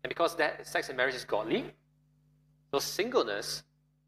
And 0.03 0.09
because 0.09 0.35
that 0.37 0.65
sex 0.67 0.89
in 0.89 0.95
marriage 0.95 1.15
is 1.15 1.25
godly, 1.25 1.65
so 2.71 2.79
singleness 2.79 3.63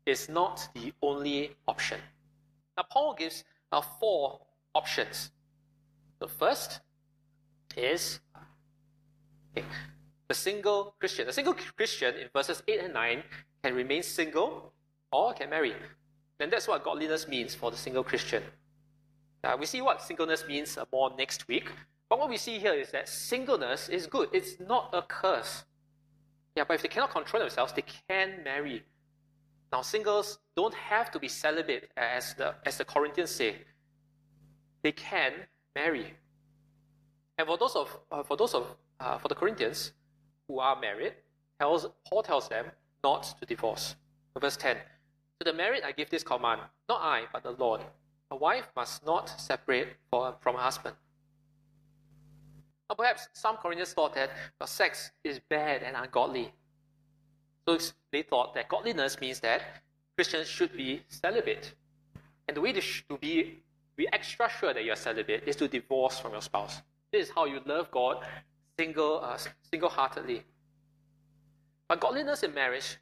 is 0.06 0.30
not 0.30 0.68
the 0.74 0.94
only 1.02 1.56
option. 1.68 2.00
Now, 2.78 2.86
Paul 2.90 3.14
gives 3.14 3.44
uh, 3.72 3.82
four 3.82 4.40
options. 4.74 5.32
The 6.20 6.28
first 6.28 6.80
is 7.76 8.20
okay, 9.58 9.66
the 10.28 10.34
single 10.34 10.96
Christian. 11.00 11.28
The 11.28 11.34
single 11.34 11.54
Christian 11.54 12.16
in 12.16 12.28
verses 12.34 12.64
8 12.68 12.80
and 12.86 12.94
9 12.94 13.24
can 13.64 13.76
remain 13.76 14.04
single 14.04 14.74
or 15.12 15.34
can 15.34 15.50
marry. 15.50 15.74
And 16.40 16.52
that's 16.52 16.68
what 16.68 16.84
godliness 16.84 17.28
means 17.28 17.54
for 17.54 17.72
the 17.72 17.78
single 17.78 18.04
Christian. 18.04 18.44
Uh, 19.44 19.56
we 19.60 19.66
see 19.66 19.82
what 19.82 20.02
singleness 20.02 20.46
means 20.48 20.78
uh, 20.78 20.86
more 20.92 21.12
next 21.18 21.48
week. 21.48 21.72
But 22.10 22.20
what 22.20 22.30
we 22.30 22.38
see 22.38 22.60
here 22.60 22.74
is 22.74 22.92
that 22.92 23.08
singleness 23.08 23.90
is 23.90 24.08
good. 24.08 24.30
It's 24.34 24.60
not 24.60 24.90
a 24.94 25.02
curse. 25.02 25.64
Yeah, 26.56 26.64
but 26.68 26.74
if 26.76 26.82
they 26.82 26.88
cannot 26.88 27.12
control 27.12 27.42
themselves, 27.42 27.74
they 27.74 27.84
can 28.10 28.44
marry. 28.44 28.84
Now, 29.72 29.82
singles 29.82 30.40
don't 30.56 30.74
have 30.74 31.12
to 31.12 31.20
be 31.20 31.28
celibate, 31.28 31.92
as 31.96 32.34
the, 32.34 32.56
as 32.66 32.78
the 32.78 32.86
Corinthians 32.86 33.30
say. 33.30 33.58
They 34.82 34.92
can 34.92 35.34
marry. 35.76 36.14
And 37.38 37.48
for 37.48 37.58
those 37.58 37.76
of, 37.76 37.96
uh, 38.12 38.24
for 38.24 38.36
those 38.36 38.56
of, 38.56 38.76
uh, 39.00 39.18
for 39.20 39.28
the 39.28 39.36
Corinthians 39.36 39.94
who 40.48 40.60
are 40.60 40.80
married, 40.80 41.14
tells, 41.60 41.88
Paul 42.08 42.24
tells 42.24 42.50
them 42.50 42.66
not 43.04 43.36
to 43.40 43.46
divorce. 43.46 43.96
Verse 44.40 44.58
10 44.58 44.78
To 45.40 45.46
the 45.46 45.54
married 45.54 45.84
I 45.84 45.94
give 45.94 46.10
this 46.10 46.24
command, 46.24 46.62
not 46.88 47.02
I, 47.02 47.24
but 47.32 47.44
the 47.44 47.52
Lord. 47.52 47.82
A 48.32 48.36
wife 48.36 48.68
must 48.76 49.06
not 49.06 49.30
separate 49.40 49.96
from 50.12 50.56
her 50.56 50.62
husband. 50.62 50.96
Now, 52.90 52.96
perhaps 52.96 53.30
some 53.34 53.58
Corinthians 53.58 53.94
thought 53.94 54.16
that 54.16 54.32
sex 54.66 55.12
is 55.24 55.40
bad 55.50 55.84
and 55.84 55.96
ungodly. 55.96 56.52
So 57.68 57.78
they 58.12 58.24
thought 58.24 58.54
that 58.56 58.68
godliness 58.68 59.20
means 59.22 59.40
that 59.42 59.62
Christians 60.18 60.48
should 60.48 60.76
be 60.76 61.04
celibate. 61.08 61.74
And 62.48 62.58
the 62.58 62.62
way 62.62 62.74
to, 62.74 62.82
to 62.82 63.18
be, 63.18 63.60
be 63.96 64.08
extra 64.12 64.50
sure 64.50 64.74
that 64.74 64.84
you're 64.84 64.96
celibate 64.96 65.44
is 65.48 65.56
to 65.58 65.68
divorce 65.68 66.20
from 66.20 66.32
your 66.34 66.42
spouse. 66.42 66.82
This 67.12 67.28
is 67.28 67.34
how 67.34 67.46
you 67.46 67.62
love 67.66 67.90
God 67.92 68.26
single, 68.78 69.22
uh, 69.24 69.38
single-heartedly. 69.72 70.44
But 71.88 72.00
godliness 72.00 72.44
in 72.44 72.54
marriage 72.54 72.98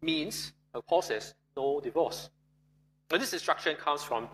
means, 0.00 0.52
Paul 0.88 1.02
says, 1.02 1.34
no 1.56 1.80
divorce. 1.80 2.30
But 3.08 3.20
this 3.20 3.32
instruction 3.32 3.76
comes 3.76 4.02
from, 4.02 4.28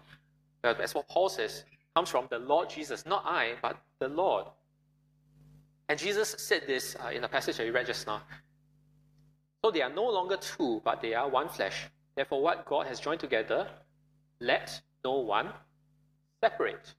uh, 0.62 0.74
as 0.80 0.94
what 0.94 1.08
Paul 1.08 1.28
says, 1.28 1.64
comes 1.94 2.08
from 2.08 2.26
the 2.30 2.38
Lord 2.38 2.68
Jesus, 2.68 3.06
not 3.06 3.24
I, 3.24 3.54
but 3.62 3.76
the 4.00 4.08
Lord. 4.08 4.46
And 5.88 5.98
Jesus 5.98 6.34
said 6.38 6.62
this 6.66 6.96
uh, 7.04 7.08
in 7.10 7.22
the 7.22 7.28
passage 7.28 7.56
that 7.56 7.64
we 7.64 7.70
read 7.70 7.86
just 7.86 8.06
now. 8.06 8.22
So 9.64 9.70
they 9.70 9.82
are 9.82 9.92
no 9.92 10.04
longer 10.04 10.36
two, 10.36 10.82
but 10.84 11.00
they 11.00 11.14
are 11.14 11.28
one 11.28 11.48
flesh. 11.48 11.86
Therefore, 12.16 12.42
what 12.42 12.66
God 12.66 12.86
has 12.86 13.00
joined 13.00 13.20
together, 13.20 13.68
let 14.40 14.80
no 15.04 15.18
one 15.18 15.50
separate. 16.42 16.94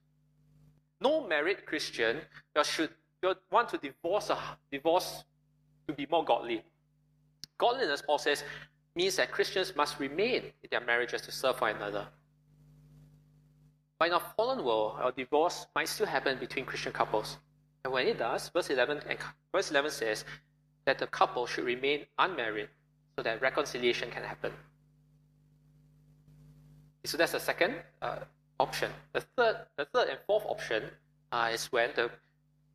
No 1.00 1.26
married 1.26 1.66
Christian 1.66 2.18
should 2.62 2.90
want 3.50 3.68
to 3.68 3.78
divorce 3.78 4.30
a 4.30 4.38
divorce 4.70 5.24
to 5.88 5.94
be 5.94 6.06
more 6.10 6.24
godly. 6.24 6.64
Godliness, 7.58 8.02
Paul 8.02 8.18
says, 8.18 8.44
means 8.96 9.16
that 9.16 9.30
Christians 9.30 9.74
must 9.76 10.00
remain 10.00 10.42
in 10.62 10.68
their 10.70 10.80
marriages 10.80 11.20
to 11.22 11.30
serve 11.30 11.60
one 11.60 11.76
another. 11.76 12.08
But 13.98 14.08
in 14.08 14.14
a 14.14 14.20
fallen 14.20 14.64
world, 14.64 14.98
a 15.02 15.12
divorce 15.12 15.66
might 15.74 15.88
still 15.88 16.06
happen 16.06 16.38
between 16.38 16.64
Christian 16.64 16.92
couples. 16.92 17.38
And 17.84 17.92
when 17.92 18.06
it 18.06 18.18
does, 18.18 18.48
verse 18.48 18.70
11, 18.70 19.02
and 19.08 19.18
verse 19.52 19.70
11 19.70 19.90
says 19.90 20.24
that 20.86 20.98
the 20.98 21.06
couple 21.06 21.46
should 21.46 21.64
remain 21.64 22.06
unmarried 22.18 22.68
so 23.16 23.22
that 23.22 23.40
reconciliation 23.40 24.10
can 24.10 24.22
happen. 24.22 24.52
So 27.04 27.16
that's 27.16 27.32
the 27.32 27.40
second 27.40 27.76
uh, 28.02 28.18
option. 28.58 28.90
The 29.12 29.20
third, 29.20 29.56
the 29.76 29.84
third 29.86 30.08
and 30.08 30.18
fourth 30.26 30.44
option 30.46 30.84
uh, 31.32 31.50
is 31.52 31.66
when 31.66 31.90
the 31.94 32.10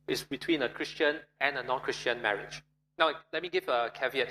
is 0.08 0.24
between 0.24 0.62
a 0.62 0.68
Christian 0.68 1.16
and 1.40 1.56
a 1.56 1.62
non-Christian 1.62 2.20
marriage. 2.20 2.62
Now, 2.98 3.12
let 3.32 3.42
me 3.42 3.48
give 3.48 3.68
a 3.68 3.90
caveat. 3.94 4.28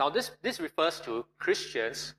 Now, 0.00 0.10
this 0.10 0.30
this 0.42 0.60
refers 0.60 1.00
to 1.00 1.24
Christians 1.38 2.14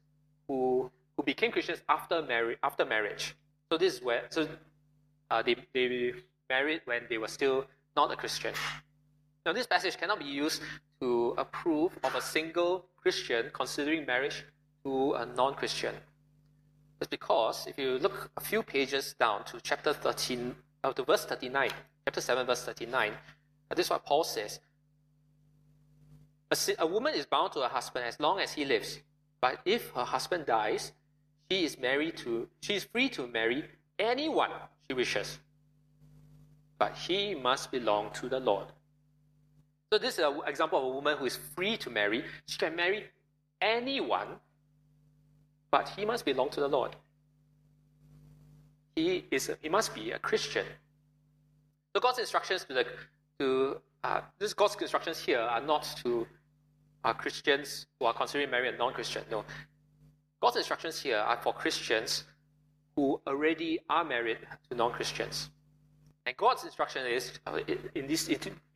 who 0.47 0.91
who 1.15 1.23
became 1.23 1.51
Christians 1.51 1.81
after 1.87 2.21
marriage 2.21 2.57
after 2.63 2.85
marriage. 2.85 3.35
So 3.71 3.77
this 3.77 3.95
is 3.95 4.01
where 4.01 4.23
so 4.29 4.47
uh, 5.29 5.41
they 5.41 5.55
they 5.73 6.13
married 6.49 6.81
when 6.85 7.03
they 7.09 7.17
were 7.17 7.27
still 7.27 7.65
not 7.95 8.11
a 8.11 8.15
Christian. 8.15 8.53
Now 9.45 9.53
this 9.53 9.67
passage 9.67 9.97
cannot 9.97 10.19
be 10.19 10.25
used 10.25 10.61
to 11.01 11.35
approve 11.37 11.91
of 12.03 12.15
a 12.15 12.21
single 12.21 12.85
Christian 12.97 13.51
considering 13.53 14.05
marriage 14.05 14.45
to 14.83 15.13
a 15.13 15.25
non-Christian. 15.25 15.95
It's 16.99 17.07
because 17.07 17.65
if 17.67 17.77
you 17.77 17.97
look 17.99 18.31
a 18.35 18.41
few 18.41 18.61
pages 18.63 19.15
down 19.19 19.45
to 19.45 19.59
chapter 19.61 19.93
13, 19.93 20.55
uh, 20.83 20.91
to 20.93 21.03
verse 21.03 21.25
39, 21.25 21.71
chapter 22.05 22.21
7, 22.21 22.45
verse 22.45 22.63
39, 22.63 23.13
uh, 23.13 23.75
this 23.75 23.85
is 23.85 23.89
what 23.89 24.05
Paul 24.05 24.23
says. 24.23 24.59
A, 26.51 26.57
a 26.79 26.87
woman 26.87 27.13
is 27.13 27.25
bound 27.25 27.53
to 27.53 27.61
her 27.61 27.67
husband 27.67 28.05
as 28.05 28.19
long 28.19 28.39
as 28.39 28.53
he 28.53 28.65
lives, 28.65 28.99
but 29.41 29.59
if 29.65 29.91
her 29.91 30.03
husband 30.03 30.45
dies, 30.45 30.91
she 31.49 31.63
is 31.63 31.77
married 31.79 32.17
to 32.17 32.47
she 32.61 32.75
is 32.75 32.83
free 32.83 33.09
to 33.09 33.27
marry 33.27 33.63
anyone 33.97 34.51
she 34.87 34.93
wishes 34.93 35.39
but 36.77 36.95
he 36.95 37.33
must 37.33 37.71
belong 37.71 38.11
to 38.13 38.29
the 38.29 38.39
lord 38.39 38.67
so 39.91 39.97
this 39.97 40.19
is 40.19 40.23
an 40.23 40.39
example 40.45 40.77
of 40.77 40.85
a 40.85 40.89
woman 40.89 41.17
who 41.17 41.25
is 41.25 41.35
free 41.55 41.75
to 41.75 41.89
marry 41.89 42.23
she 42.45 42.59
can 42.59 42.75
marry 42.75 43.03
anyone 43.61 44.27
but 45.71 45.89
he 45.89 46.05
must 46.05 46.25
belong 46.25 46.49
to 46.49 46.59
the 46.59 46.67
Lord. 46.67 46.95
He, 48.95 49.25
is 49.31 49.51
he 49.61 49.69
must 49.69 49.93
be 49.93 50.11
a 50.11 50.19
Christian. 50.19 50.65
So 51.95 52.01
God's 52.01 52.19
instructions 52.19 52.65
to 52.65 52.73
the 52.73 52.85
to 53.39 53.81
uh, 54.03 54.21
this 54.37 54.53
God's 54.53 54.75
instructions 54.75 55.19
here 55.19 55.39
are 55.39 55.61
not 55.61 55.87
to 56.03 56.27
uh, 57.03 57.13
Christians 57.13 57.87
who 57.99 58.05
are 58.05 58.13
considering 58.13 58.49
marrying 58.49 58.75
a 58.75 58.77
non-Christian. 58.77 59.23
No, 59.31 59.43
God's 60.41 60.57
instructions 60.57 61.01
here 61.01 61.17
are 61.17 61.37
for 61.41 61.53
Christians 61.53 62.23
who 62.95 63.21
already 63.27 63.79
are 63.89 64.03
married 64.03 64.39
to 64.69 64.75
non-Christians. 64.75 65.49
And 66.25 66.35
God's 66.37 66.63
instruction 66.63 67.05
is 67.07 67.39
uh, 67.47 67.59
in 67.95 68.07
this 68.07 68.29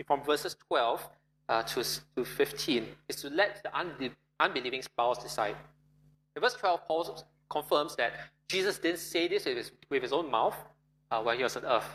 from 0.08 0.24
verses 0.24 0.56
12 0.68 1.10
uh, 1.50 1.64
to, 1.64 1.84
to 2.16 2.26
15 2.26 2.88
is 3.10 3.16
to 3.18 3.30
let 3.30 3.62
the 3.64 4.12
unbelieving 4.40 4.82
spouse 4.82 5.22
decide. 5.22 5.56
In 6.36 6.42
verse 6.42 6.56
12, 6.56 6.88
Paul 6.88 7.24
confirms 7.50 7.96
that 7.98 8.14
Jesus 8.48 8.80
didn't 8.80 9.00
say 9.00 9.28
this 9.28 9.46
with 9.46 9.58
his, 9.58 9.72
with 9.90 10.02
his 10.02 10.14
own 10.14 10.32
mouth 10.32 10.56
uh, 11.12 11.22
while 11.22 11.36
he 11.36 11.44
was 11.44 11.56
on 11.58 11.66
earth. 11.66 11.90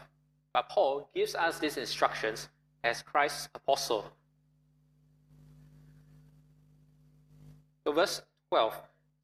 But 0.52 0.68
Paul 0.68 1.10
gives 1.14 1.34
us 1.34 1.58
these 1.58 1.76
instructions 1.76 2.48
as 2.84 3.02
Christ's 3.02 3.48
apostle. 3.54 4.04
So, 7.88 7.92
verse 7.94 8.20
12. 8.51 8.74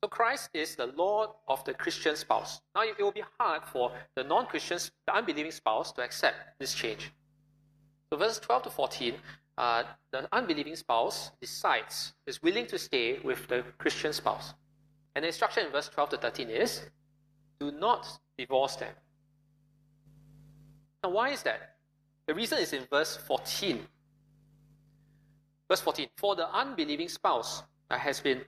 So, 0.02 0.08
Christ 0.08 0.48
is 0.54 0.74
the 0.74 0.86
Lord 0.86 1.28
of 1.48 1.62
the 1.66 1.74
Christian 1.74 2.16
spouse. 2.16 2.62
Now, 2.74 2.80
it 2.80 2.96
will 2.98 3.12
be 3.12 3.22
hard 3.38 3.62
for 3.62 3.92
the 4.16 4.24
non 4.24 4.46
Christians, 4.46 4.90
the 5.06 5.14
unbelieving 5.14 5.52
spouse, 5.52 5.92
to 5.92 6.00
accept 6.00 6.58
this 6.58 6.72
change. 6.72 7.12
So, 8.08 8.16
verses 8.16 8.38
12 8.38 8.62
to 8.62 8.70
14, 8.70 9.14
uh, 9.58 9.82
the 10.12 10.26
unbelieving 10.32 10.76
spouse 10.76 11.30
decides, 11.42 12.14
is 12.26 12.42
willing 12.42 12.66
to 12.68 12.78
stay 12.78 13.18
with 13.18 13.46
the 13.48 13.64
Christian 13.76 14.14
spouse. 14.14 14.54
And 15.14 15.24
the 15.24 15.26
instruction 15.26 15.66
in 15.66 15.70
verse 15.70 15.90
12 15.90 16.08
to 16.10 16.16
13 16.16 16.48
is 16.48 16.84
do 17.60 17.70
not 17.70 18.18
divorce 18.38 18.76
them. 18.76 18.94
Now, 21.02 21.10
why 21.10 21.32
is 21.32 21.42
that? 21.42 21.76
The 22.24 22.32
reason 22.32 22.60
is 22.60 22.72
in 22.72 22.86
verse 22.90 23.14
14. 23.14 23.86
Verse 25.68 25.82
14 25.82 26.08
For 26.16 26.34
the 26.34 26.48
unbelieving 26.50 27.10
spouse 27.10 27.62
that 27.90 28.00
has 28.00 28.20
been 28.20 28.40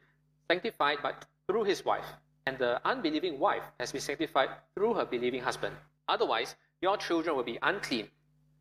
sanctified 0.49 1.03
by, 1.03 1.15
through 1.47 1.65
his 1.65 1.85
wife, 1.85 2.07
and 2.47 2.59
the 2.59 2.81
unbelieving 2.85 3.39
wife 3.39 3.65
has 3.81 3.93
been 3.93 4.01
sanctified 4.01 4.49
through 4.75 4.95
her 4.95 5.05
believing 5.05 5.43
husband. 5.43 5.75
Otherwise, 6.09 6.55
your 6.81 6.97
children 6.97 7.37
will 7.37 7.43
be 7.43 7.59
unclean. 7.63 8.09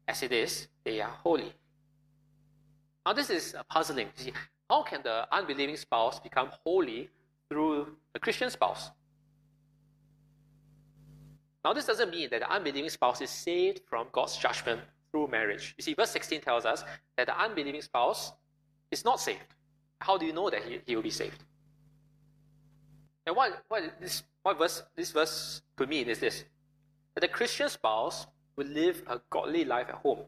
As 0.08 0.24
it 0.24 0.32
is, 0.32 0.68
they 0.84 1.02
are 1.02 1.10
holy. 1.10 1.54
Now, 3.06 3.14
this 3.14 3.30
is 3.30 3.56
puzzling. 3.70 4.10
See, 4.16 4.34
how 4.70 4.84
can 4.84 5.02
the 5.04 5.28
unbelieving 5.32 5.78
spouse 5.78 6.20
become 6.20 6.50
holy 6.64 7.10
through 7.50 7.96
the 8.14 8.20
Christian 8.20 8.50
spouse? 8.50 8.90
Now, 11.64 11.74
this 11.74 11.86
doesn't 11.86 12.10
mean 12.10 12.30
that 12.32 12.42
the 12.42 12.52
unbelieving 12.52 12.90
spouse 12.90 13.22
is 13.22 13.30
saved 13.30 13.82
from 13.90 14.08
God's 14.12 14.38
judgment 14.38 14.82
through 15.12 15.28
marriage. 15.28 15.74
You 15.78 15.84
see, 15.84 15.94
verse 15.94 16.12
16 16.12 16.42
tells 16.42 16.66
us 16.66 16.84
that 17.18 17.28
the 17.28 17.40
unbelieving 17.40 17.82
spouse 17.82 18.34
is 18.92 19.04
not 19.04 19.20
saved. 19.20 19.56
How 20.00 20.18
do 20.18 20.26
you 20.26 20.34
know 20.34 20.50
that 20.50 20.64
he, 20.64 20.80
he 20.86 20.96
will 20.96 21.04
be 21.04 21.10
saved? 21.10 21.44
And 23.26 23.36
what, 23.36 23.64
what, 23.68 23.84
this, 24.00 24.24
what 24.44 24.58
verse, 24.58 24.84
this 24.96 25.12
verse 25.12 25.62
could 25.76 25.90
mean 25.90 26.08
is 26.10 26.20
this 26.20 26.44
that 27.16 27.22
the 27.22 27.28
Christian 27.28 27.70
spouse 27.70 28.28
will 28.58 28.68
live 28.68 29.02
a 29.08 29.22
godly 29.30 29.64
life 29.64 29.88
at 29.88 29.96
home. 29.96 30.20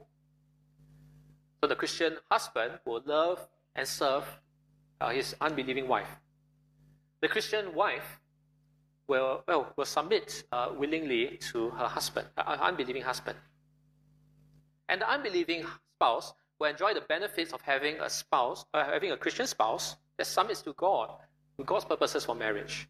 So 1.62 1.68
the 1.68 1.76
Christian 1.76 2.18
husband 2.32 2.80
will 2.86 3.02
love 3.06 3.46
and 3.76 3.86
serve 3.86 4.24
uh, 5.02 5.10
his 5.10 5.36
unbelieving 5.42 5.88
wife. 5.88 6.08
The 7.22 7.28
Christian 7.28 7.74
wife 7.74 8.20
will, 9.08 9.44
well, 9.48 9.74
will 9.76 9.86
submit 9.86 10.44
uh, 10.52 10.70
willingly 10.78 11.38
to 11.52 11.70
her 11.72 11.88
husband, 11.88 12.28
her 12.38 12.50
uh, 12.50 12.58
unbelieving 12.62 13.02
husband. 13.02 13.38
And 14.90 15.02
the 15.02 15.10
unbelieving 15.10 15.66
spouse 15.96 16.34
will 16.60 16.70
enjoy 16.70 16.94
the 16.94 17.02
benefits 17.02 17.54
of 17.54 17.62
having 17.62 18.00
a 18.00 18.10
spouse, 18.10 18.66
uh, 18.74 18.86
having 18.86 19.12
a 19.12 19.18
Christian 19.18 19.48
spouse 19.48 19.96
that 20.18 20.26
submits 20.26 20.62
to 20.64 20.74
God, 20.74 21.12
God's 21.66 21.86
purposes 21.86 22.26
for 22.26 22.36
marriage. 22.36 22.88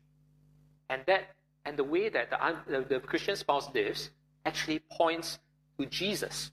And 0.89 1.01
that, 1.07 1.29
and 1.65 1.77
the 1.77 1.83
way 1.83 2.09
that 2.09 2.29
the, 2.29 2.55
the, 2.67 2.85
the 2.95 2.99
Christian 2.99 3.35
spouse 3.35 3.73
lives 3.73 4.09
actually 4.45 4.79
points 4.91 5.39
to 5.79 5.85
Jesus. 5.85 6.51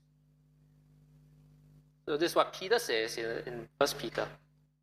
So 2.07 2.17
this 2.17 2.33
is 2.33 2.37
what 2.37 2.53
Peter 2.53 2.79
says 2.79 3.17
in, 3.17 3.43
in 3.47 3.69
1 3.79 3.89
Peter. 3.99 4.29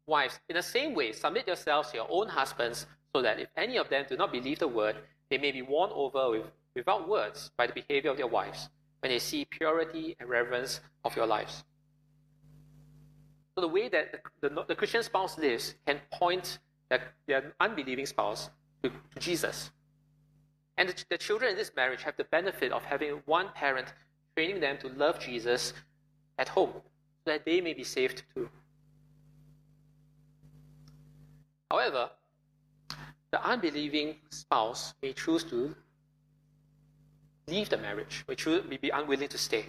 Wives, 0.08 0.39
in 0.50 0.56
the 0.56 0.63
same 0.63 0.94
way, 0.94 1.12
submit 1.12 1.48
yourselves 1.48 1.91
to 1.91 1.98
your 1.98 2.08
own 2.10 2.28
husbands 2.28 2.86
so 3.15 3.22
that 3.22 3.39
if 3.39 3.50
any 3.56 3.78
of 3.78 3.89
them 3.89 4.06
do 4.10 4.17
not 4.17 4.32
believe 4.32 4.60
the 4.60 4.67
word, 4.67 4.98
they 5.30 5.38
may 5.38 5.52
be 5.52 5.62
won 5.62 5.89
over 5.94 6.32
with, 6.32 6.46
without 6.76 7.08
words 7.08 7.52
by 7.58 7.67
the 7.67 7.74
behavior 7.74 8.12
of 8.12 8.17
their 8.17 8.28
wives 8.28 8.70
when 9.02 9.12
they 9.12 9.20
see 9.20 9.46
purity 9.46 10.15
and 10.20 10.30
reverence 10.30 10.80
of 11.04 11.15
your 11.15 11.26
lives. 11.26 11.63
So 13.56 13.62
the 13.62 13.67
way 13.67 13.89
that 13.89 14.24
the, 14.41 14.50
the, 14.50 14.65
the 14.70 14.76
Christian 14.76 15.04
spouse 15.04 15.38
lives 15.38 15.76
can 15.86 16.00
point 16.12 16.60
the, 16.91 16.99
their 17.25 17.54
unbelieving 17.60 18.06
spouse 18.06 18.49
to, 18.84 18.89
to 18.89 19.19
Jesus. 19.19 19.71
And 20.77 20.89
the, 20.89 21.06
the 21.10 21.17
children 21.17 21.51
in 21.51 21.58
this 21.58 21.71
marriage 21.75 22.04
have 22.04 22.17
the 22.17 22.25
benefit 22.25 22.71
of 22.71 22.84
having 22.84 23.21
one 23.25 23.49
parent 23.56 23.93
training 24.36 24.60
them 24.60 24.77
to 24.80 24.89
love 24.89 25.19
Jesus 25.19 25.73
at 26.38 26.49
home 26.49 26.73
so 26.73 27.32
that 27.32 27.45
they 27.45 27.62
may 27.62 27.73
be 27.73 27.84
saved 27.84 28.23
too. 28.36 28.49
However, 31.69 32.10
the 33.32 33.41
unbelieving 33.45 34.15
spouse 34.30 34.93
may 35.01 35.13
choose 35.13 35.45
to 35.45 35.73
leave 37.47 37.69
the 37.69 37.77
marriage, 37.77 38.25
may, 38.27 38.36
choose, 38.36 38.63
may 38.69 38.77
be 38.77 38.89
unwilling 38.89 39.30
to 39.30 39.38
stay. 39.38 39.65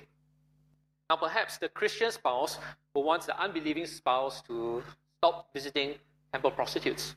Now, 1.09 1.17
perhaps 1.17 1.59
the 1.59 1.69
Christian 1.69 2.11
spouse 2.11 2.59
will 2.95 3.05
want 3.05 3.27
the 3.27 3.41
unbelieving 3.41 3.87
spouse 3.87 4.43
to 4.43 4.83
stop 5.19 5.53
visiting 5.53 5.95
temple 6.33 6.51
prostitutes. 6.51 7.15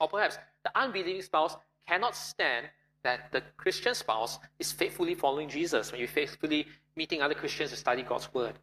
Or 0.00 0.08
perhaps 0.08 0.38
the 0.64 0.70
unbelieving 0.74 1.22
spouse 1.22 1.56
cannot 1.86 2.16
stand 2.16 2.66
that 3.04 3.32
the 3.32 3.42
Christian 3.56 3.94
spouse 3.94 4.38
is 4.58 4.72
faithfully 4.72 5.14
following 5.14 5.48
Jesus 5.48 5.90
when 5.90 5.98
you're 5.98 6.08
faithfully 6.08 6.66
meeting 6.96 7.22
other 7.22 7.34
Christians 7.34 7.70
to 7.70 7.76
study 7.76 8.02
God's 8.02 8.32
word. 8.32 8.54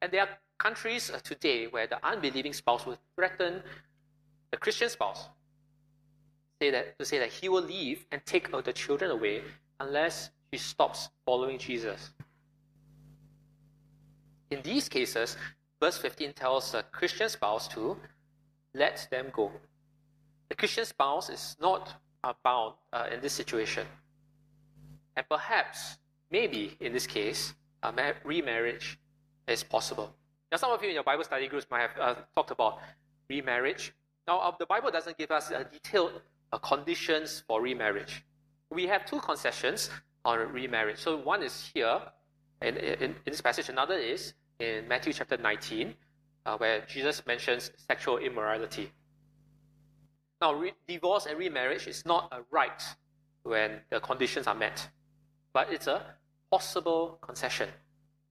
And 0.00 0.10
there 0.12 0.22
are 0.22 0.28
countries 0.58 1.10
uh, 1.10 1.18
today 1.22 1.66
where 1.66 1.86
the 1.86 2.04
unbelieving 2.06 2.52
spouse 2.52 2.86
will 2.86 2.98
threaten 3.16 3.62
the 4.50 4.56
Christian 4.56 4.88
spouse 4.88 5.28
say 6.60 6.70
that, 6.70 6.98
to 6.98 7.04
say 7.04 7.18
that 7.18 7.30
he 7.30 7.48
will 7.48 7.62
leave 7.62 8.06
and 8.12 8.24
take 8.24 8.50
the 8.50 8.72
children 8.72 9.10
away 9.10 9.42
unless 9.80 10.30
she 10.52 10.58
stops 10.58 11.08
following 11.26 11.58
Jesus. 11.58 12.10
In 14.50 14.62
these 14.62 14.88
cases, 14.88 15.36
verse 15.80 15.98
15 15.98 16.32
tells 16.32 16.72
the 16.72 16.84
Christian 16.92 17.28
spouse 17.28 17.66
to 17.68 17.96
let 18.74 19.06
them 19.10 19.26
go. 19.32 19.50
The 20.48 20.54
Christian 20.54 20.84
spouse 20.84 21.30
is 21.30 21.56
not 21.60 21.94
bound 22.42 22.74
uh, 22.92 23.06
in 23.12 23.20
this 23.20 23.32
situation. 23.32 23.86
And 25.16 25.28
perhaps, 25.28 25.98
maybe 26.30 26.76
in 26.80 26.92
this 26.92 27.06
case, 27.06 27.54
remarriage 28.24 28.98
is 29.46 29.62
possible. 29.62 30.14
Now, 30.50 30.58
some 30.58 30.72
of 30.72 30.82
you 30.82 30.88
in 30.88 30.94
your 30.94 31.04
Bible 31.04 31.24
study 31.24 31.48
groups 31.48 31.66
might 31.70 31.82
have 31.82 31.98
uh, 32.00 32.14
talked 32.34 32.50
about 32.50 32.78
remarriage. 33.28 33.92
Now, 34.26 34.38
uh, 34.38 34.52
the 34.58 34.66
Bible 34.66 34.90
doesn't 34.90 35.18
give 35.18 35.30
us 35.30 35.52
detailed 35.72 36.20
uh, 36.52 36.58
conditions 36.58 37.42
for 37.46 37.60
remarriage. 37.60 38.24
We 38.70 38.86
have 38.86 39.04
two 39.04 39.20
concessions 39.20 39.90
on 40.24 40.38
remarriage. 40.52 40.98
So 40.98 41.16
one 41.18 41.42
is 41.42 41.70
here 41.74 42.00
in, 42.62 42.76
in, 42.76 43.02
in 43.02 43.14
this 43.26 43.40
passage, 43.40 43.68
another 43.68 43.94
is 43.94 44.34
in 44.58 44.88
Matthew 44.88 45.12
chapter 45.12 45.36
19, 45.36 45.94
uh, 46.46 46.56
where 46.56 46.84
Jesus 46.86 47.24
mentions 47.26 47.70
sexual 47.76 48.18
immorality. 48.18 48.92
Now, 50.40 50.54
re- 50.54 50.74
divorce 50.86 51.26
and 51.26 51.38
remarriage 51.38 51.86
is 51.86 52.04
not 52.04 52.28
a 52.32 52.40
right 52.50 52.82
when 53.44 53.80
the 53.90 54.00
conditions 54.00 54.46
are 54.46 54.54
met, 54.54 54.88
but 55.52 55.72
it's 55.72 55.86
a 55.86 56.02
possible 56.50 57.18
concession. 57.20 57.68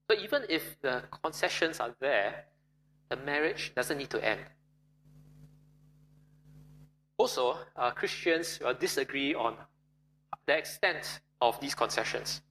So 0.10 0.18
even 0.18 0.44
if 0.50 0.80
the 0.82 1.04
concessions 1.24 1.80
are 1.80 1.96
there, 2.00 2.46
the 3.10 3.16
marriage 3.18 3.74
doesn't 3.76 3.98
need 3.98 4.10
to 4.12 4.24
end. 4.24 4.42
Also, 7.18 7.58
uh, 7.76 7.92
Christians 7.92 8.60
uh, 8.66 8.74
disagree 8.74 9.34
on 9.34 9.56
the 10.46 10.58
extent 10.58 11.22
of 11.42 11.60
these 11.60 11.76
concessions. 11.76 12.42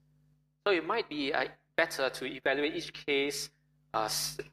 So 0.66 0.72
it 0.72 0.86
might 0.86 1.08
be 1.08 1.32
uh, 1.32 1.46
better 1.76 2.08
to 2.08 2.24
evaluate 2.24 2.74
each 2.74 2.92
case 3.06 3.50
uh, 3.94 4.08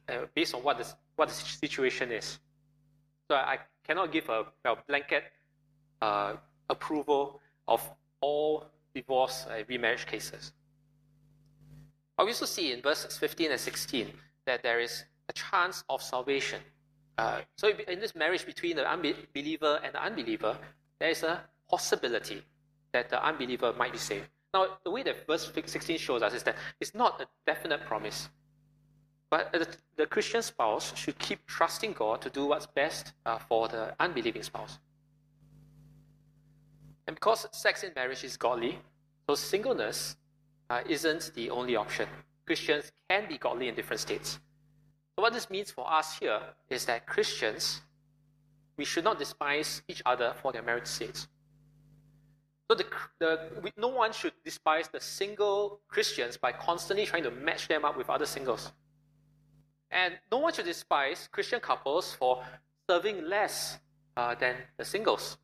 uh, 0.07 0.13
based 0.35 0.53
on 0.55 0.63
what 0.63 0.77
the, 0.77 0.87
what 1.15 1.29
the 1.29 1.33
situation 1.33 2.11
is. 2.11 2.39
So 3.29 3.35
I 3.35 3.59
cannot 3.85 4.11
give 4.11 4.29
a, 4.29 4.45
a 4.65 4.75
blanket 4.87 5.23
uh, 6.01 6.33
approval 6.69 7.41
of 7.67 7.81
all 8.21 8.65
divorce 8.93 9.45
and 9.49 9.67
remarriage 9.67 10.05
cases. 10.05 10.53
We 12.17 12.25
also 12.25 12.45
see 12.45 12.73
in 12.73 12.81
verses 12.81 13.17
15 13.17 13.51
and 13.51 13.59
16 13.59 14.11
that 14.45 14.61
there 14.61 14.79
is 14.79 15.05
a 15.29 15.33
chance 15.33 15.83
of 15.89 16.01
salvation 16.01 16.59
uh, 17.19 17.41
so 17.57 17.67
in 17.67 17.99
this 17.99 18.15
marriage 18.15 18.45
between 18.45 18.77
the 18.77 18.89
unbeliever 18.89 19.81
and 19.83 19.93
the 19.93 20.01
unbeliever, 20.01 20.57
there 20.99 21.09
is 21.09 21.21
a 21.23 21.41
possibility 21.69 22.41
that 22.93 23.09
the 23.09 23.19
unbeliever 23.21 23.73
might 23.73 23.91
be 23.91 23.97
saved. 23.97 24.25
Now, 24.53 24.77
the 24.85 24.89
way 24.89 25.03
that 25.03 25.27
verse 25.27 25.51
16 25.53 25.97
shows 25.97 26.21
us 26.21 26.33
is 26.33 26.43
that 26.43 26.55
it's 26.79 26.95
not 26.95 27.19
a 27.19 27.27
definite 27.45 27.81
promise. 27.85 28.29
But 29.29 29.51
the, 29.51 29.67
the 29.95 30.05
Christian 30.07 30.41
spouse 30.41 30.95
should 30.95 31.17
keep 31.19 31.45
trusting 31.45 31.93
God 31.93 32.21
to 32.21 32.29
do 32.29 32.45
what's 32.45 32.65
best 32.65 33.13
uh, 33.25 33.37
for 33.37 33.67
the 33.67 33.93
unbelieving 33.99 34.43
spouse. 34.43 34.79
And 37.07 37.15
because 37.15 37.47
sex 37.51 37.83
in 37.83 37.91
marriage 37.95 38.23
is 38.23 38.37
godly, 38.37 38.79
so 39.27 39.35
singleness 39.35 40.15
uh, 40.69 40.81
isn't 40.87 41.31
the 41.35 41.49
only 41.49 41.75
option. 41.75 42.07
Christians 42.45 42.91
can 43.09 43.27
be 43.27 43.37
godly 43.37 43.67
in 43.67 43.75
different 43.75 43.99
states. 43.99 44.39
So, 45.15 45.23
what 45.23 45.33
this 45.33 45.49
means 45.49 45.69
for 45.69 45.91
us 45.91 46.17
here 46.17 46.39
is 46.69 46.85
that 46.85 47.05
Christians, 47.05 47.81
we 48.77 48.85
should 48.85 49.03
not 49.03 49.19
despise 49.19 49.81
each 49.87 50.01
other 50.05 50.33
for 50.41 50.51
their 50.51 50.63
marriage 50.63 50.87
states. 50.87 51.27
So, 52.69 52.75
the, 52.75 52.85
the, 53.19 53.39
we, 53.61 53.71
no 53.77 53.89
one 53.89 54.13
should 54.13 54.33
despise 54.43 54.87
the 54.87 54.99
single 54.99 55.81
Christians 55.87 56.37
by 56.37 56.51
constantly 56.51 57.05
trying 57.05 57.23
to 57.23 57.31
match 57.31 57.67
them 57.67 57.85
up 57.85 57.97
with 57.97 58.09
other 58.09 58.25
singles. 58.25 58.71
And 59.99 60.13
no 60.31 60.37
one 60.37 60.53
should 60.53 60.65
despise 60.65 61.27
Christian 61.29 61.59
couples 61.59 62.13
for 62.13 62.41
serving 62.89 63.25
less 63.27 63.79
uh, 64.15 64.33
than 64.33 64.55
the 64.77 64.85
singles. 64.85 65.37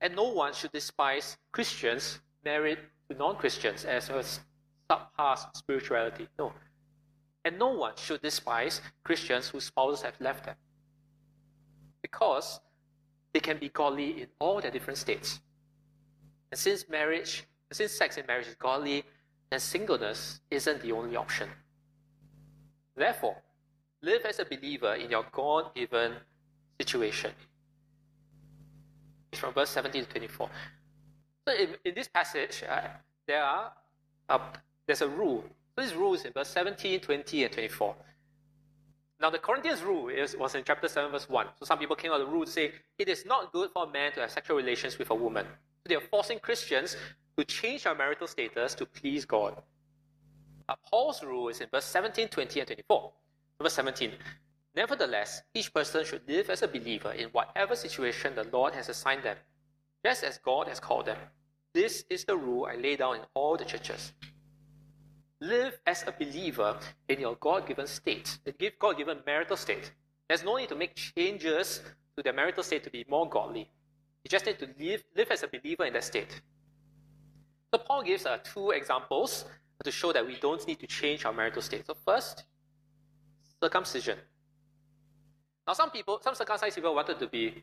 And 0.00 0.16
no 0.16 0.28
one 0.30 0.54
should 0.54 0.72
despise 0.72 1.36
Christians 1.52 2.20
married 2.42 2.78
to 3.10 3.16
non 3.18 3.36
Christians 3.36 3.84
as 3.84 4.08
a 4.08 4.24
subpar 4.88 5.36
spirituality. 5.54 6.26
No. 6.38 6.54
And 7.44 7.58
no 7.58 7.68
one 7.68 7.92
should 7.96 8.22
despise 8.22 8.80
Christians 9.04 9.48
whose 9.50 9.64
spouses 9.64 10.00
have 10.00 10.18
left 10.18 10.46
them. 10.46 10.56
Because 12.00 12.60
they 13.34 13.40
can 13.40 13.58
be 13.58 13.68
godly 13.68 14.22
in 14.22 14.28
all 14.38 14.58
their 14.62 14.70
different 14.70 14.98
states. 14.98 15.40
And 16.50 16.58
since 16.58 16.88
marriage, 16.88 17.44
since 17.70 17.92
sex 17.92 18.16
in 18.16 18.24
marriage 18.26 18.46
is 18.46 18.54
godly, 18.54 19.04
then 19.50 19.60
singleness 19.60 20.40
isn't 20.50 20.80
the 20.80 20.92
only 20.92 21.16
option. 21.16 21.50
Therefore, 23.00 23.36
live 24.02 24.26
as 24.26 24.40
a 24.40 24.44
believer 24.44 24.92
in 24.92 25.10
your 25.10 25.24
God 25.32 25.74
given 25.74 26.12
situation. 26.78 27.30
It's 29.32 29.40
from 29.40 29.54
verse 29.54 29.70
17 29.70 30.04
to 30.04 30.10
24. 30.10 30.50
So, 31.48 31.54
in, 31.54 31.68
in 31.82 31.94
this 31.94 32.08
passage, 32.08 32.62
uh, 32.68 32.88
there 33.26 33.42
are 33.42 33.72
uh, 34.28 34.38
there's 34.86 35.00
a 35.00 35.08
rule. 35.08 35.42
So, 35.74 35.82
this 35.82 35.94
rule 35.94 36.12
is 36.12 36.26
in 36.26 36.32
verse 36.34 36.50
17, 36.50 37.00
20, 37.00 37.44
and 37.44 37.52
24. 37.54 37.96
Now, 39.18 39.30
the 39.30 39.38
Corinthians 39.38 39.80
rule 39.82 40.08
is, 40.08 40.36
was 40.36 40.54
in 40.54 40.62
chapter 40.62 40.86
7, 40.86 41.10
verse 41.10 41.26
1. 41.26 41.46
So, 41.58 41.64
some 41.64 41.78
people 41.78 41.96
came 41.96 42.12
out 42.12 42.18
with 42.18 42.28
the 42.28 42.34
rule 42.34 42.44
to 42.44 42.50
say 42.50 42.72
it 42.98 43.08
is 43.08 43.24
not 43.24 43.50
good 43.50 43.70
for 43.70 43.84
a 43.84 43.90
man 43.90 44.12
to 44.12 44.20
have 44.20 44.30
sexual 44.30 44.58
relations 44.58 44.98
with 44.98 45.08
a 45.08 45.14
woman. 45.14 45.46
So, 45.46 45.88
they 45.88 45.94
are 45.94 46.06
forcing 46.10 46.38
Christians 46.38 46.98
to 47.38 47.46
change 47.46 47.84
their 47.84 47.94
marital 47.94 48.26
status 48.26 48.74
to 48.74 48.84
please 48.84 49.24
God. 49.24 49.56
Paul's 50.90 51.22
rule 51.22 51.48
is 51.48 51.60
in 51.60 51.68
verse 51.72 51.84
17, 51.84 52.28
20, 52.28 52.60
and 52.60 52.66
24. 52.66 53.12
Verse 53.60 53.72
17. 53.74 54.12
Nevertheless, 54.74 55.42
each 55.54 55.72
person 55.74 56.04
should 56.04 56.22
live 56.28 56.48
as 56.48 56.62
a 56.62 56.68
believer 56.68 57.12
in 57.12 57.28
whatever 57.30 57.74
situation 57.74 58.34
the 58.34 58.44
Lord 58.52 58.74
has 58.74 58.88
assigned 58.88 59.24
them, 59.24 59.36
just 60.04 60.22
as 60.22 60.38
God 60.38 60.68
has 60.68 60.78
called 60.78 61.06
them. 61.06 61.18
This 61.74 62.04
is 62.08 62.24
the 62.24 62.36
rule 62.36 62.66
I 62.66 62.76
lay 62.76 62.96
down 62.96 63.16
in 63.16 63.22
all 63.34 63.56
the 63.56 63.64
churches. 63.64 64.12
Live 65.40 65.78
as 65.86 66.04
a 66.06 66.12
believer 66.12 66.78
in 67.08 67.20
your 67.20 67.36
God 67.36 67.66
given 67.66 67.86
state, 67.86 68.38
the 68.44 68.52
God 68.78 68.98
given 68.98 69.18
marital 69.26 69.56
state. 69.56 69.92
There's 70.28 70.44
no 70.44 70.56
need 70.56 70.68
to 70.68 70.76
make 70.76 70.94
changes 70.94 71.80
to 72.16 72.22
their 72.22 72.32
marital 72.32 72.62
state 72.62 72.84
to 72.84 72.90
be 72.90 73.04
more 73.08 73.28
godly. 73.28 73.70
You 74.24 74.28
just 74.28 74.46
need 74.46 74.58
to 74.58 74.68
live, 74.78 75.02
live 75.16 75.30
as 75.30 75.42
a 75.42 75.48
believer 75.48 75.84
in 75.86 75.94
that 75.94 76.04
state. 76.04 76.40
So 77.72 77.78
Paul 77.78 78.02
gives 78.02 78.26
uh, 78.26 78.38
two 78.38 78.70
examples 78.70 79.44
to 79.84 79.90
show 79.90 80.12
that 80.12 80.26
we 80.26 80.36
don't 80.36 80.66
need 80.66 80.78
to 80.80 80.86
change 80.86 81.24
our 81.24 81.32
marital 81.32 81.62
state. 81.62 81.86
So 81.86 81.94
first, 82.04 82.44
circumcision. 83.62 84.18
Now 85.66 85.74
some 85.74 85.90
people, 85.90 86.20
some 86.22 86.34
circumcised 86.34 86.74
people 86.74 86.94
wanted 86.94 87.18
to 87.18 87.26
be 87.26 87.62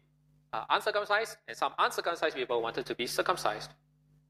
uh, 0.54 0.64
uncircumcised, 0.70 1.38
and 1.48 1.58
some 1.58 1.74
uncircumcised 1.78 2.36
people 2.36 2.62
wanted 2.62 2.86
to 2.86 2.96
be 2.96 3.08
circumcised. 3.08 3.72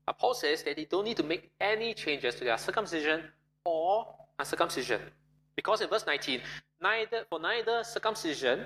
Uh, 0.08 0.14
Paul 0.14 0.34
says 0.34 0.64
that 0.64 0.76
they 0.76 0.86
don't 0.86 1.06
need 1.06 1.18
to 1.18 1.24
make 1.24 1.52
any 1.60 1.94
changes 1.94 2.36
to 2.36 2.44
their 2.44 2.58
circumcision 2.58 3.24
or 3.66 4.08
uncircumcision. 4.40 5.02
Because 5.56 5.82
in 5.82 5.90
verse 5.90 6.06
19, 6.06 6.42
neither 6.82 7.26
for 7.30 7.40
neither 7.40 7.84
circumcision 7.84 8.66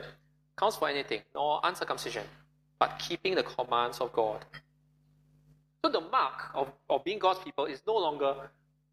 counts 0.58 0.78
for 0.78 0.90
anything, 0.90 1.22
nor 1.34 1.60
uncircumcision, 1.64 2.24
but 2.80 3.00
keeping 3.00 3.36
the 3.36 3.44
commands 3.44 4.00
of 4.00 4.12
God. 4.14 4.46
So 5.84 5.92
the 5.92 6.02
mark 6.02 6.52
of, 6.54 6.72
of 6.90 7.04
being 7.04 7.18
God's 7.18 7.40
people 7.40 7.66
is 7.66 7.82
no 7.88 7.98
longer 7.98 8.36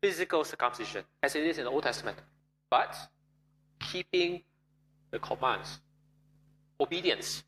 physical 0.01 0.45
circumcision, 0.45 1.05
as 1.23 1.35
it 1.35 1.45
is 1.45 1.59
in 1.59 1.65
the 1.65 1.71
Old 1.71 1.83
Testament, 1.83 2.19
but 2.71 2.97
keeping 3.81 4.43
the 5.11 5.19
commands, 5.19 5.81
obedience. 6.81 7.43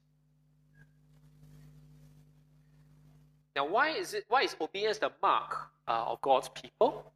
Now, 3.55 3.67
why 3.67 3.91
is 3.91 4.15
it? 4.15 4.25
Why 4.29 4.43
is 4.43 4.57
obedience 4.61 4.99
the 4.99 5.11
mark 5.21 5.57
uh, 5.87 6.05
of 6.07 6.21
God's 6.21 6.49
people? 6.51 7.13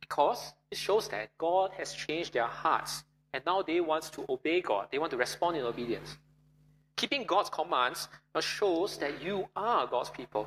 Because 0.00 0.52
it 0.70 0.78
shows 0.78 1.08
that 1.08 1.30
God 1.38 1.70
has 1.78 1.92
changed 1.92 2.34
their 2.34 2.46
hearts, 2.46 3.04
and 3.32 3.42
now 3.46 3.62
they 3.62 3.80
want 3.80 4.04
to 4.12 4.24
obey 4.28 4.60
God. 4.60 4.88
They 4.90 4.98
want 4.98 5.10
to 5.12 5.16
respond 5.16 5.56
in 5.56 5.64
obedience. 5.64 6.16
Keeping 6.96 7.24
God's 7.24 7.48
commands 7.48 8.08
shows 8.40 8.98
that 8.98 9.22
you 9.22 9.48
are 9.56 9.86
God's 9.86 10.10
people. 10.10 10.46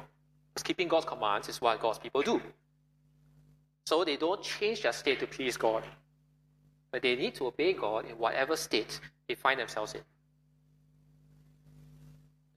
Because 0.53 0.63
keeping 0.63 0.87
God's 0.87 1.05
commands 1.05 1.49
is 1.49 1.59
what 1.59 1.79
God's 1.79 1.97
people 1.97 2.21
do. 2.21 2.39
So 3.85 4.03
they 4.03 4.17
don't 4.17 4.41
change 4.41 4.83
their 4.83 4.93
state 4.93 5.19
to 5.19 5.27
please 5.27 5.57
God, 5.57 5.83
but 6.91 7.01
they 7.01 7.15
need 7.15 7.35
to 7.35 7.47
obey 7.47 7.73
God 7.73 8.05
in 8.05 8.17
whatever 8.17 8.55
state 8.55 8.99
they 9.27 9.35
find 9.35 9.59
themselves 9.59 9.93
in. 9.93 10.01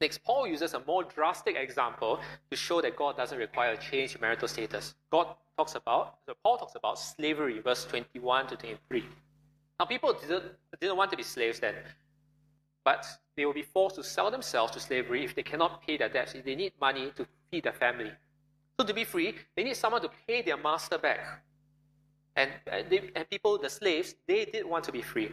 Next, 0.01 0.23
Paul 0.25 0.47
uses 0.47 0.75
a 0.75 0.81
more 0.87 1.05
drastic 1.05 1.57
example 1.57 2.21
to 2.51 2.57
show 2.57 2.83
that 2.83 2.97
God 2.97 3.17
doesn't 3.17 3.39
require 3.39 3.73
a 3.73 3.77
change 3.79 4.15
in 4.15 4.21
marital 4.21 4.47
status. 4.47 4.95
God 5.11 5.29
talks 5.57 5.75
about, 5.75 6.19
so 6.27 6.35
Paul 6.43 6.59
talks 6.59 6.75
about 6.75 6.99
slavery, 6.99 7.61
verse 7.61 7.87
21 7.87 8.49
to 8.49 8.57
23. 8.57 9.05
Now, 9.81 9.87
people 9.87 10.13
didn't, 10.13 10.45
didn't 10.81 10.97
want 10.97 11.11
to 11.11 11.17
be 11.17 11.23
slaves 11.23 11.61
then, 11.61 11.75
but 12.85 13.07
they 13.37 13.47
will 13.47 13.55
be 13.55 13.63
forced 13.63 13.97
to 13.97 14.05
sell 14.05 14.31
themselves 14.31 14.73
to 14.73 14.81
slavery 14.81 15.25
if 15.25 15.35
they 15.35 15.43
cannot 15.43 15.83
pay 15.87 15.97
their 15.97 16.09
debts, 16.09 16.35
if 16.35 16.45
they 16.45 16.55
need 16.55 16.73
money 16.81 17.13
to 17.17 17.27
feed 17.51 17.65
their 17.65 17.73
family. 17.73 18.13
So 18.79 18.87
to 18.87 18.95
be 18.95 19.05
free, 19.05 19.35
they 19.57 19.65
need 19.65 19.77
someone 19.77 20.03
to 20.03 20.11
pay 20.27 20.43
their 20.43 20.57
master 20.57 20.99
back. 20.99 21.43
And, 22.37 22.51
and, 22.71 22.91
they, 22.91 23.11
and 23.15 23.29
people, 23.31 23.59
the 23.59 23.71
slaves, 23.71 24.15
they 24.29 24.45
did 24.45 24.67
want 24.67 24.85
to 24.85 24.93
be 24.93 25.03
free. 25.03 25.33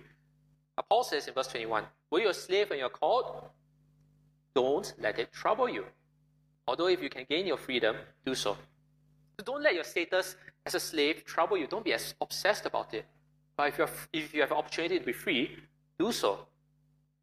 Paul 0.89 1.03
says 1.03 1.27
in 1.27 1.33
verse 1.33 1.47
21, 1.47 1.83
Were 2.09 2.21
you 2.21 2.29
a 2.29 2.33
slave 2.33 2.69
when 2.69 2.79
you're 2.79 2.89
called? 2.89 3.49
Don't 4.55 4.93
let 4.99 5.19
it 5.19 5.31
trouble 5.31 5.69
you. 5.69 5.85
Although 6.67 6.87
if 6.87 7.01
you 7.01 7.09
can 7.09 7.25
gain 7.29 7.45
your 7.45 7.57
freedom, 7.57 7.97
do 8.25 8.33
so. 8.33 8.57
so 9.37 9.45
don't 9.45 9.61
let 9.61 9.75
your 9.75 9.83
status 9.83 10.35
as 10.65 10.75
a 10.75 10.79
slave 10.79 11.25
trouble 11.25 11.57
you. 11.57 11.67
Don't 11.67 11.83
be 11.83 11.93
as 11.93 12.15
obsessed 12.21 12.65
about 12.65 12.93
it. 12.93 13.05
But 13.57 13.69
if, 13.69 13.77
you're, 13.77 13.89
if 14.13 14.33
you 14.33 14.41
have 14.41 14.51
an 14.51 14.57
opportunity 14.57 14.97
to 14.97 15.05
be 15.05 15.13
free, 15.13 15.57
do 15.99 16.11
so. 16.11 16.47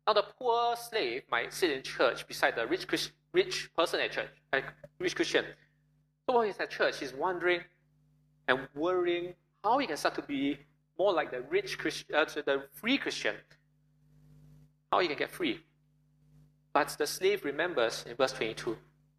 Now, 0.07 0.13
the 0.13 0.25
poor 0.39 0.77
slave 0.77 1.23
might 1.31 1.53
sit 1.53 1.71
in 1.71 1.83
church 1.83 2.27
beside 2.27 2.57
the 2.57 2.67
rich, 2.67 2.87
rich 3.33 3.71
person 3.77 4.01
at 4.01 4.13
church, 4.13 4.31
like 4.53 4.65
rich 4.99 5.15
Christian. 5.15 5.45
So 6.31 6.37
while 6.37 6.45
he's 6.45 6.61
at 6.61 6.71
church, 6.71 7.01
he's 7.01 7.13
wondering 7.13 7.61
and 8.47 8.69
worrying 8.77 9.35
how 9.65 9.79
he 9.79 9.89
can 9.89 9.97
start 9.97 10.15
to 10.15 10.23
be 10.23 10.59
more 10.97 11.13
like 11.13 11.33
the 11.33 11.41
rich 11.41 11.77
Christian, 11.77 12.15
uh, 12.15 12.25
the 12.25 12.67
free 12.73 12.99
Christian. 12.99 13.35
How 14.93 15.01
he 15.01 15.09
can 15.09 15.17
get 15.17 15.33
free. 15.33 15.59
But 16.73 16.95
the 16.97 17.09
slave 17.09 17.45
remembers 17.45 18.05
in 18.09 18.15
verse 18.15 18.31
22 18.31 18.79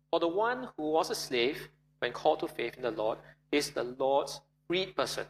For 0.09 0.21
the 0.21 0.27
one 0.29 0.69
who 0.77 0.89
was 0.89 1.09
a 1.09 1.15
slave 1.15 1.67
when 1.99 2.13
called 2.13 2.39
to 2.39 2.47
faith 2.47 2.77
in 2.77 2.83
the 2.83 2.91
Lord 2.91 3.17
is 3.51 3.71
the 3.71 3.83
Lord's 3.83 4.39
freed 4.65 4.95
person. 4.95 5.25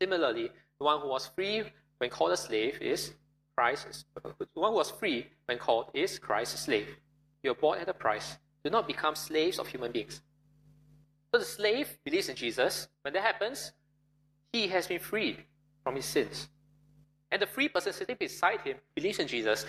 Similarly, 0.00 0.50
the 0.80 0.84
one 0.84 1.00
who 1.00 1.06
was 1.10 1.28
free 1.28 1.62
when 1.98 2.10
called 2.10 2.32
a 2.32 2.36
slave 2.36 2.82
is 2.82 3.12
Christ's. 3.56 4.04
The 4.20 4.46
one 4.54 4.72
who 4.72 4.78
was 4.78 4.90
free 4.90 5.28
when 5.44 5.58
called 5.58 5.92
is 5.94 6.18
Christ's 6.18 6.62
slave. 6.62 6.96
You 7.44 7.52
are 7.52 7.54
bought 7.54 7.78
at 7.78 7.88
a 7.88 7.94
price. 7.94 8.36
Do 8.64 8.70
not 8.70 8.88
become 8.88 9.14
slaves 9.14 9.60
of 9.60 9.68
human 9.68 9.92
beings. 9.92 10.22
So 11.32 11.38
the 11.38 11.44
slave 11.44 11.98
believes 12.04 12.28
in 12.28 12.36
Jesus. 12.36 12.88
When 13.02 13.14
that 13.14 13.22
happens, 13.22 13.72
he 14.52 14.68
has 14.68 14.86
been 14.86 15.00
freed 15.00 15.44
from 15.82 15.96
his 15.96 16.04
sins. 16.04 16.48
And 17.30 17.40
the 17.40 17.46
free 17.46 17.68
person 17.68 17.92
sitting 17.94 18.16
beside 18.20 18.60
him 18.60 18.76
believes 18.94 19.18
in 19.18 19.26
Jesus, 19.26 19.64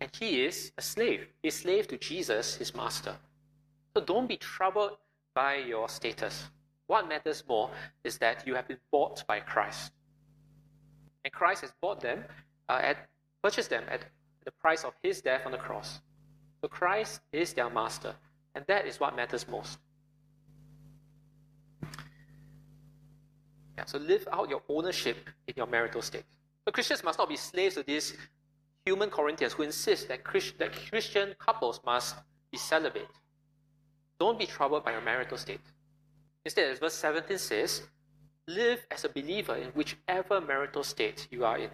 and 0.00 0.10
he 0.18 0.44
is 0.44 0.72
a 0.78 0.82
slave. 0.82 1.26
He's 1.42 1.54
slave 1.54 1.86
to 1.88 1.98
Jesus, 1.98 2.56
his 2.56 2.74
master. 2.74 3.14
So 3.94 4.02
don't 4.02 4.26
be 4.26 4.38
troubled 4.38 4.92
by 5.34 5.56
your 5.56 5.88
status. 5.90 6.44
What 6.86 7.08
matters 7.08 7.44
more 7.46 7.70
is 8.04 8.16
that 8.18 8.46
you 8.46 8.54
have 8.54 8.66
been 8.66 8.78
bought 8.90 9.26
by 9.26 9.40
Christ. 9.40 9.92
And 11.24 11.32
Christ 11.32 11.60
has 11.60 11.72
bought 11.82 12.00
them, 12.00 12.24
uh, 12.70 12.80
at, 12.82 12.96
purchased 13.42 13.68
them 13.68 13.84
at 13.90 14.00
the 14.44 14.50
price 14.52 14.84
of 14.84 14.94
his 15.02 15.20
death 15.20 15.42
on 15.44 15.52
the 15.52 15.58
cross. 15.58 16.00
So 16.62 16.68
Christ 16.68 17.20
is 17.32 17.52
their 17.52 17.68
master, 17.68 18.14
and 18.54 18.64
that 18.66 18.86
is 18.86 18.98
what 18.98 19.14
matters 19.14 19.46
most. 19.46 19.78
Yeah, 23.76 23.84
so 23.84 23.98
live 23.98 24.26
out 24.32 24.48
your 24.48 24.62
ownership 24.68 25.16
in 25.46 25.54
your 25.56 25.66
marital 25.66 26.02
state. 26.02 26.24
But 26.64 26.74
Christians 26.74 27.04
must 27.04 27.18
not 27.18 27.28
be 27.28 27.36
slaves 27.36 27.74
to 27.74 27.82
these 27.82 28.16
human 28.84 29.10
Corinthians 29.10 29.52
who 29.52 29.62
insist 29.62 30.08
that, 30.08 30.24
Christ, 30.24 30.58
that 30.58 30.72
Christian 30.72 31.34
couples 31.38 31.80
must 31.84 32.16
be 32.50 32.58
celibate. 32.58 33.08
Don't 34.18 34.38
be 34.38 34.46
troubled 34.46 34.84
by 34.84 34.92
your 34.92 35.02
marital 35.02 35.36
state. 35.36 35.60
Instead, 36.44 36.70
as 36.70 36.78
verse 36.78 36.94
17 36.94 37.38
says, 37.38 37.82
live 38.48 38.86
as 38.90 39.04
a 39.04 39.08
believer 39.08 39.56
in 39.56 39.68
whichever 39.70 40.40
marital 40.40 40.84
state 40.84 41.26
you 41.30 41.44
are 41.44 41.58
in. 41.58 41.70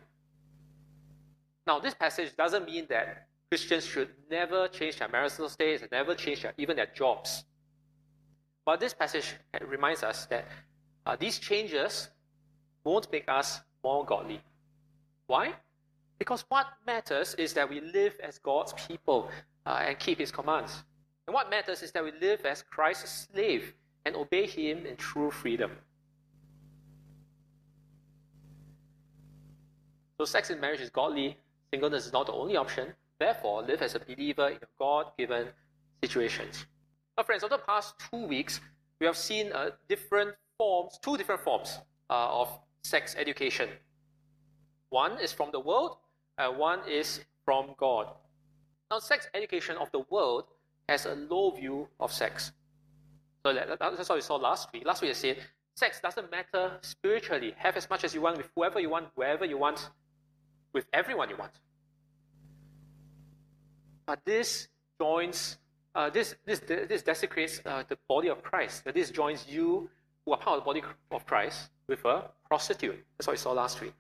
Now, 1.67 1.79
this 1.79 1.95
passage 1.95 2.35
doesn't 2.37 2.67
mean 2.67 2.87
that 2.89 3.29
Christians 3.51 3.85
should 3.85 4.09
never 4.31 4.67
change 4.69 4.99
their 4.99 5.09
marital 5.09 5.49
states 5.49 5.83
and 5.83 5.91
never 5.93 6.15
change 6.15 6.43
their, 6.43 6.55
even 6.57 6.77
their 6.77 6.87
jobs. 6.87 7.45
But 8.65 8.81
this 8.81 8.95
passage 8.95 9.35
reminds 9.69 10.03
us 10.03 10.27
that 10.27 10.47
uh, 11.07 11.17
these 11.17 11.39
changes 11.39 12.09
won't 12.85 13.11
make 13.11 13.29
us 13.29 13.61
more 13.83 14.05
godly. 14.05 14.41
Why? 15.27 15.55
Because 16.19 16.45
what 16.49 16.67
matters 16.87 17.35
is 17.35 17.53
that 17.55 17.69
we 17.69 17.81
live 17.81 18.15
as 18.23 18.39
God's 18.39 18.73
people 18.75 19.31
uh, 19.67 19.85
and 19.87 19.99
keep 19.99 20.19
His 20.19 20.31
commands. 20.31 20.85
And 21.27 21.35
what 21.35 21.51
matters 21.51 21.83
is 21.83 21.93
that 21.93 22.05
we 22.05 22.13
live 22.21 22.45
as 22.45 22.63
Christ's 22.63 23.29
slave 23.33 23.75
and 24.05 24.15
obey 24.17 24.47
Him 24.47 24.87
in 24.87 24.97
true 24.97 25.31
freedom. 25.31 25.73
So, 30.19 30.25
sex 30.25 30.51
in 30.51 30.61
marriage 30.61 30.81
is 30.81 30.91
godly, 30.91 31.37
singleness 31.73 32.07
is 32.07 32.13
not 32.13 32.27
the 32.27 32.33
only 32.33 32.57
option. 32.57 32.93
Therefore, 33.19 33.63
live 33.63 33.83
as 33.83 33.95
a 33.95 34.01
believer 34.01 34.49
in 34.49 34.59
God 34.79 35.07
given 35.19 35.49
situations. 36.03 36.67
Now, 37.17 37.25
friends, 37.25 37.43
over 37.43 37.57
the 37.57 37.63
past 37.63 37.95
two 38.11 38.27
weeks, 38.27 38.61
we 39.01 39.07
have 39.07 39.17
seen 39.17 39.53
uh, 39.53 39.71
different 39.89 40.35
forms, 40.59 40.99
two 41.03 41.17
different 41.17 41.43
forms 41.43 41.79
uh, 42.11 42.41
of 42.41 42.59
sex 42.83 43.15
education. 43.19 43.69
One 44.91 45.21
is 45.21 45.33
from 45.33 45.51
the 45.53 45.61
world, 45.61 45.97
and 46.39 46.59
one 46.59 46.81
is 46.89 47.21
from 47.45 47.75
God. 47.79 48.09
Now, 48.91 48.99
sex 48.99 49.29
education 49.35 49.77
of 49.77 49.91
the 49.91 50.01
world 50.11 50.45
has 50.89 51.07
a 51.07 51.15
low 51.15 51.51
view 51.51 51.89
of 51.99 52.13
sex. 52.13 52.53
So 53.45 53.53
that's 53.53 54.09
what 54.09 54.15
we 54.17 54.21
saw 54.21 54.37
last 54.37 54.73
week. 54.73 54.85
Last 54.85 55.03
week 55.03 55.11
I 55.11 55.15
said 55.15 55.37
sex 55.75 56.01
doesn't 56.01 56.31
matter 56.31 56.79
spiritually. 56.83 57.55
Have 57.57 57.77
as 57.77 57.89
much 57.91 58.05
as 58.05 58.15
you 58.15 58.21
want 58.21 58.37
with 58.37 58.49
whoever 58.55 58.79
you 58.79 58.91
want, 58.91 59.09
wherever 59.15 59.45
you 59.45 59.59
want, 59.59 59.89
with 60.73 60.87
everyone 60.93 61.29
you 61.31 61.37
want. 61.37 61.53
But 64.07 64.21
this 64.25 64.69
joins, 65.01 65.59
uh, 65.95 66.11
this, 66.11 66.37
this, 66.45 66.61
this 66.61 67.03
desecrates 67.03 67.61
uh, 67.65 67.85
the 67.89 67.99
body 68.09 68.29
of 68.29 68.43
Christ. 68.43 68.85
This 68.93 69.11
joins 69.11 69.47
you, 69.49 69.89
who 70.25 70.33
are 70.33 70.39
part 70.39 70.59
of 70.59 70.65
the 70.65 70.67
body 70.67 70.83
of 71.11 71.27
Christ, 71.27 71.71
with 71.89 72.05
a 72.05 72.31
prostitute. 72.49 73.05
That's 73.17 73.27
what 73.27 73.35
we 73.35 73.39
saw 73.39 73.53
last 73.53 73.81
week. 73.81 73.95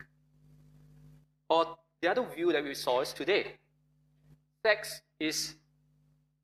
Or 1.48 1.76
the 2.00 2.10
other 2.10 2.24
view 2.34 2.52
that 2.52 2.64
we 2.64 2.74
saw 2.74 3.00
is 3.00 3.12
today. 3.12 3.58
Sex 4.64 5.02
is 5.18 5.56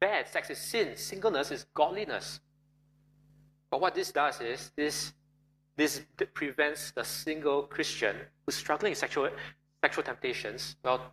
bad. 0.00 0.28
Sex 0.28 0.50
is 0.50 0.58
sin. 0.58 0.96
Singleness 0.96 1.50
is 1.50 1.66
godliness. 1.74 2.40
But 3.70 3.80
what 3.80 3.94
this 3.94 4.12
does 4.12 4.40
is 4.40 4.72
this, 4.76 5.12
this 5.76 6.02
prevents 6.34 6.90
the 6.92 7.04
single 7.04 7.62
Christian 7.62 8.16
who's 8.44 8.56
struggling 8.56 8.90
with 8.90 8.98
sexual, 8.98 9.30
sexual 9.82 10.04
temptations 10.04 10.76
well, 10.82 11.12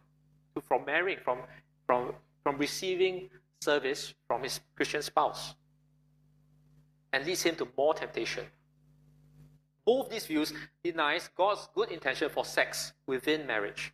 from 0.68 0.86
marrying, 0.86 1.20
from, 1.24 1.39
from, 1.86 2.13
from 2.43 2.57
receiving 2.57 3.30
service 3.61 4.13
from 4.28 4.43
his 4.43 4.59
Christian 4.76 5.01
spouse, 5.01 5.55
and 7.16 7.26
leads 7.26 7.41
him 7.41 7.55
to 7.55 7.66
more 7.78 7.93
temptation. 7.93 8.43
Both 9.86 10.09
these 10.09 10.26
views 10.26 10.51
denies 10.84 11.30
God's 11.38 11.70
good 11.74 11.89
intention 11.89 12.30
for 12.30 12.43
sex 12.43 12.91
within 13.07 13.47
marriage. 13.47 13.93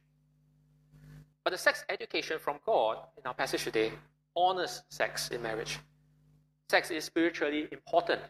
But 1.43 1.51
the 1.51 1.57
sex 1.59 1.85
education 1.87 2.39
from 2.39 2.57
God 2.65 2.97
in 3.17 3.27
our 3.27 3.35
passage 3.35 3.63
today 3.63 3.91
honors 4.35 4.81
sex 4.89 5.29
in 5.29 5.43
marriage. 5.43 5.77
Sex 6.71 6.89
is 6.89 7.03
spiritually 7.03 7.67
important. 7.71 8.21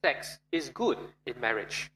Sex 0.00 0.38
is 0.52 0.68
good 0.68 0.98
in 1.26 1.34
marriage. 1.40 1.90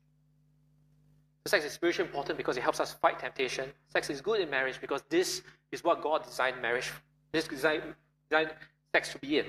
Sex 1.46 1.64
is 1.64 1.72
spiritually 1.72 2.08
important 2.08 2.36
because 2.36 2.56
it 2.56 2.62
helps 2.62 2.80
us 2.80 2.94
fight 2.94 3.20
temptation. 3.20 3.66
Sex 3.90 4.10
is 4.10 4.20
good 4.20 4.40
in 4.40 4.50
marriage 4.50 4.80
because 4.80 5.02
this 5.08 5.42
is 5.70 5.84
what 5.84 6.02
God 6.02 6.24
designed 6.24 6.60
marriage, 6.60 6.90
this 7.30 7.46
designed, 7.46 7.94
designed 8.28 8.50
sex 8.92 9.12
to 9.12 9.18
be 9.20 9.38
in. 9.38 9.46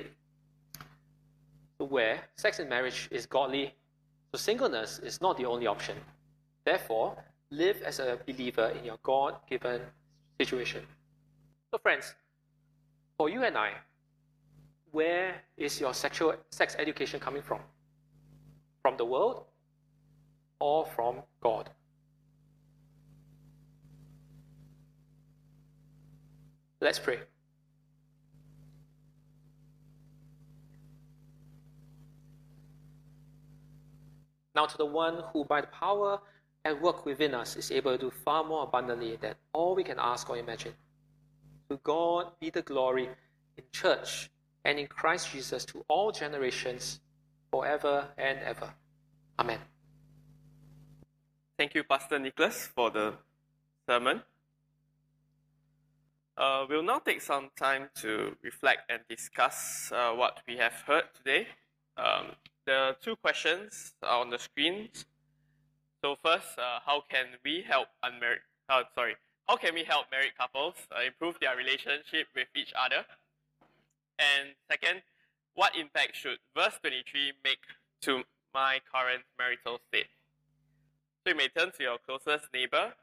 Where 1.89 2.21
sex 2.35 2.59
and 2.59 2.69
marriage 2.69 3.09
is 3.11 3.25
godly, 3.25 3.73
so 4.31 4.37
singleness 4.37 4.99
is 4.99 5.19
not 5.19 5.35
the 5.37 5.45
only 5.45 5.65
option. 5.65 5.97
Therefore, 6.63 7.17
live 7.49 7.81
as 7.81 7.99
a 7.99 8.19
believer 8.27 8.71
in 8.77 8.85
your 8.85 8.97
God-given 9.01 9.81
situation. 10.39 10.85
So 11.71 11.79
friends, 11.79 12.13
for 13.17 13.29
you 13.29 13.43
and 13.43 13.57
I, 13.57 13.71
where 14.91 15.35
is 15.57 15.79
your 15.81 15.93
sexual 15.93 16.35
sex 16.51 16.75
education 16.77 17.19
coming 17.19 17.41
from? 17.41 17.59
From 18.83 18.95
the 18.95 19.05
world 19.05 19.45
or 20.59 20.85
from 20.85 21.23
God? 21.41 21.71
Let's 26.79 26.99
pray. 26.99 27.19
Now, 34.55 34.65
to 34.65 34.77
the 34.77 34.85
one 34.85 35.23
who, 35.31 35.45
by 35.45 35.61
the 35.61 35.67
power 35.67 36.19
at 36.65 36.81
work 36.81 37.05
within 37.05 37.33
us, 37.33 37.55
is 37.55 37.71
able 37.71 37.91
to 37.91 37.97
do 37.97 38.11
far 38.11 38.43
more 38.43 38.63
abundantly 38.63 39.15
than 39.15 39.35
all 39.53 39.75
we 39.75 39.83
can 39.83 39.97
ask 39.99 40.29
or 40.29 40.37
imagine. 40.37 40.73
To 41.69 41.77
God 41.83 42.31
be 42.39 42.49
the 42.49 42.61
glory 42.61 43.09
in 43.57 43.63
church 43.71 44.29
and 44.65 44.77
in 44.77 44.87
Christ 44.87 45.31
Jesus 45.31 45.65
to 45.65 45.85
all 45.87 46.11
generations, 46.11 46.99
forever 47.49 48.07
and 48.17 48.39
ever. 48.39 48.73
Amen. 49.39 49.59
Thank 51.57 51.75
you, 51.75 51.83
Pastor 51.83 52.19
Nicholas, 52.19 52.67
for 52.75 52.89
the 52.91 53.13
sermon. 53.87 54.21
Uh, 56.37 56.65
we'll 56.69 56.83
now 56.83 56.99
take 56.99 57.21
some 57.21 57.49
time 57.55 57.89
to 57.95 58.35
reflect 58.41 58.89
and 58.89 59.01
discuss 59.09 59.91
uh, 59.93 60.11
what 60.11 60.39
we 60.47 60.57
have 60.57 60.73
heard 60.87 61.03
today. 61.15 61.47
Um, 61.97 62.31
the 62.71 62.95
two 63.03 63.17
questions 63.17 63.93
are 64.01 64.21
on 64.21 64.29
the 64.29 64.39
screen. 64.39 64.87
So 66.01 66.15
first, 66.23 66.57
uh, 66.57 66.79
how 66.85 67.03
can 67.09 67.25
we 67.43 67.63
help 67.67 67.89
unmarried? 68.01 68.47
Uh, 68.69 68.83
sorry, 68.95 69.15
how 69.47 69.57
can 69.57 69.73
we 69.73 69.83
help 69.83 70.05
married 70.09 70.31
couples 70.39 70.75
uh, 70.95 71.03
improve 71.05 71.35
their 71.41 71.55
relationship 71.57 72.27
with 72.33 72.47
each 72.55 72.71
other? 72.73 73.03
And 74.17 74.55
second, 74.71 75.01
what 75.53 75.75
impact 75.75 76.15
should 76.15 76.39
verse 76.55 76.79
23 76.81 77.33
make 77.43 77.59
to 78.03 78.23
my 78.53 78.79
current 78.87 79.23
marital 79.37 79.79
state? 79.89 80.07
So 81.23 81.31
you 81.31 81.35
may 81.35 81.49
turn 81.49 81.71
to 81.77 81.83
your 81.83 81.97
closest 82.07 82.47
neighbor, 82.53 82.93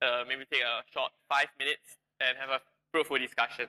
uh, 0.00 0.24
maybe 0.26 0.44
take 0.50 0.62
a 0.62 0.80
short 0.90 1.12
five 1.28 1.48
minutes 1.58 2.00
and 2.20 2.38
have 2.38 2.48
a 2.48 2.60
fruitful 2.90 3.18
discussion. 3.18 3.68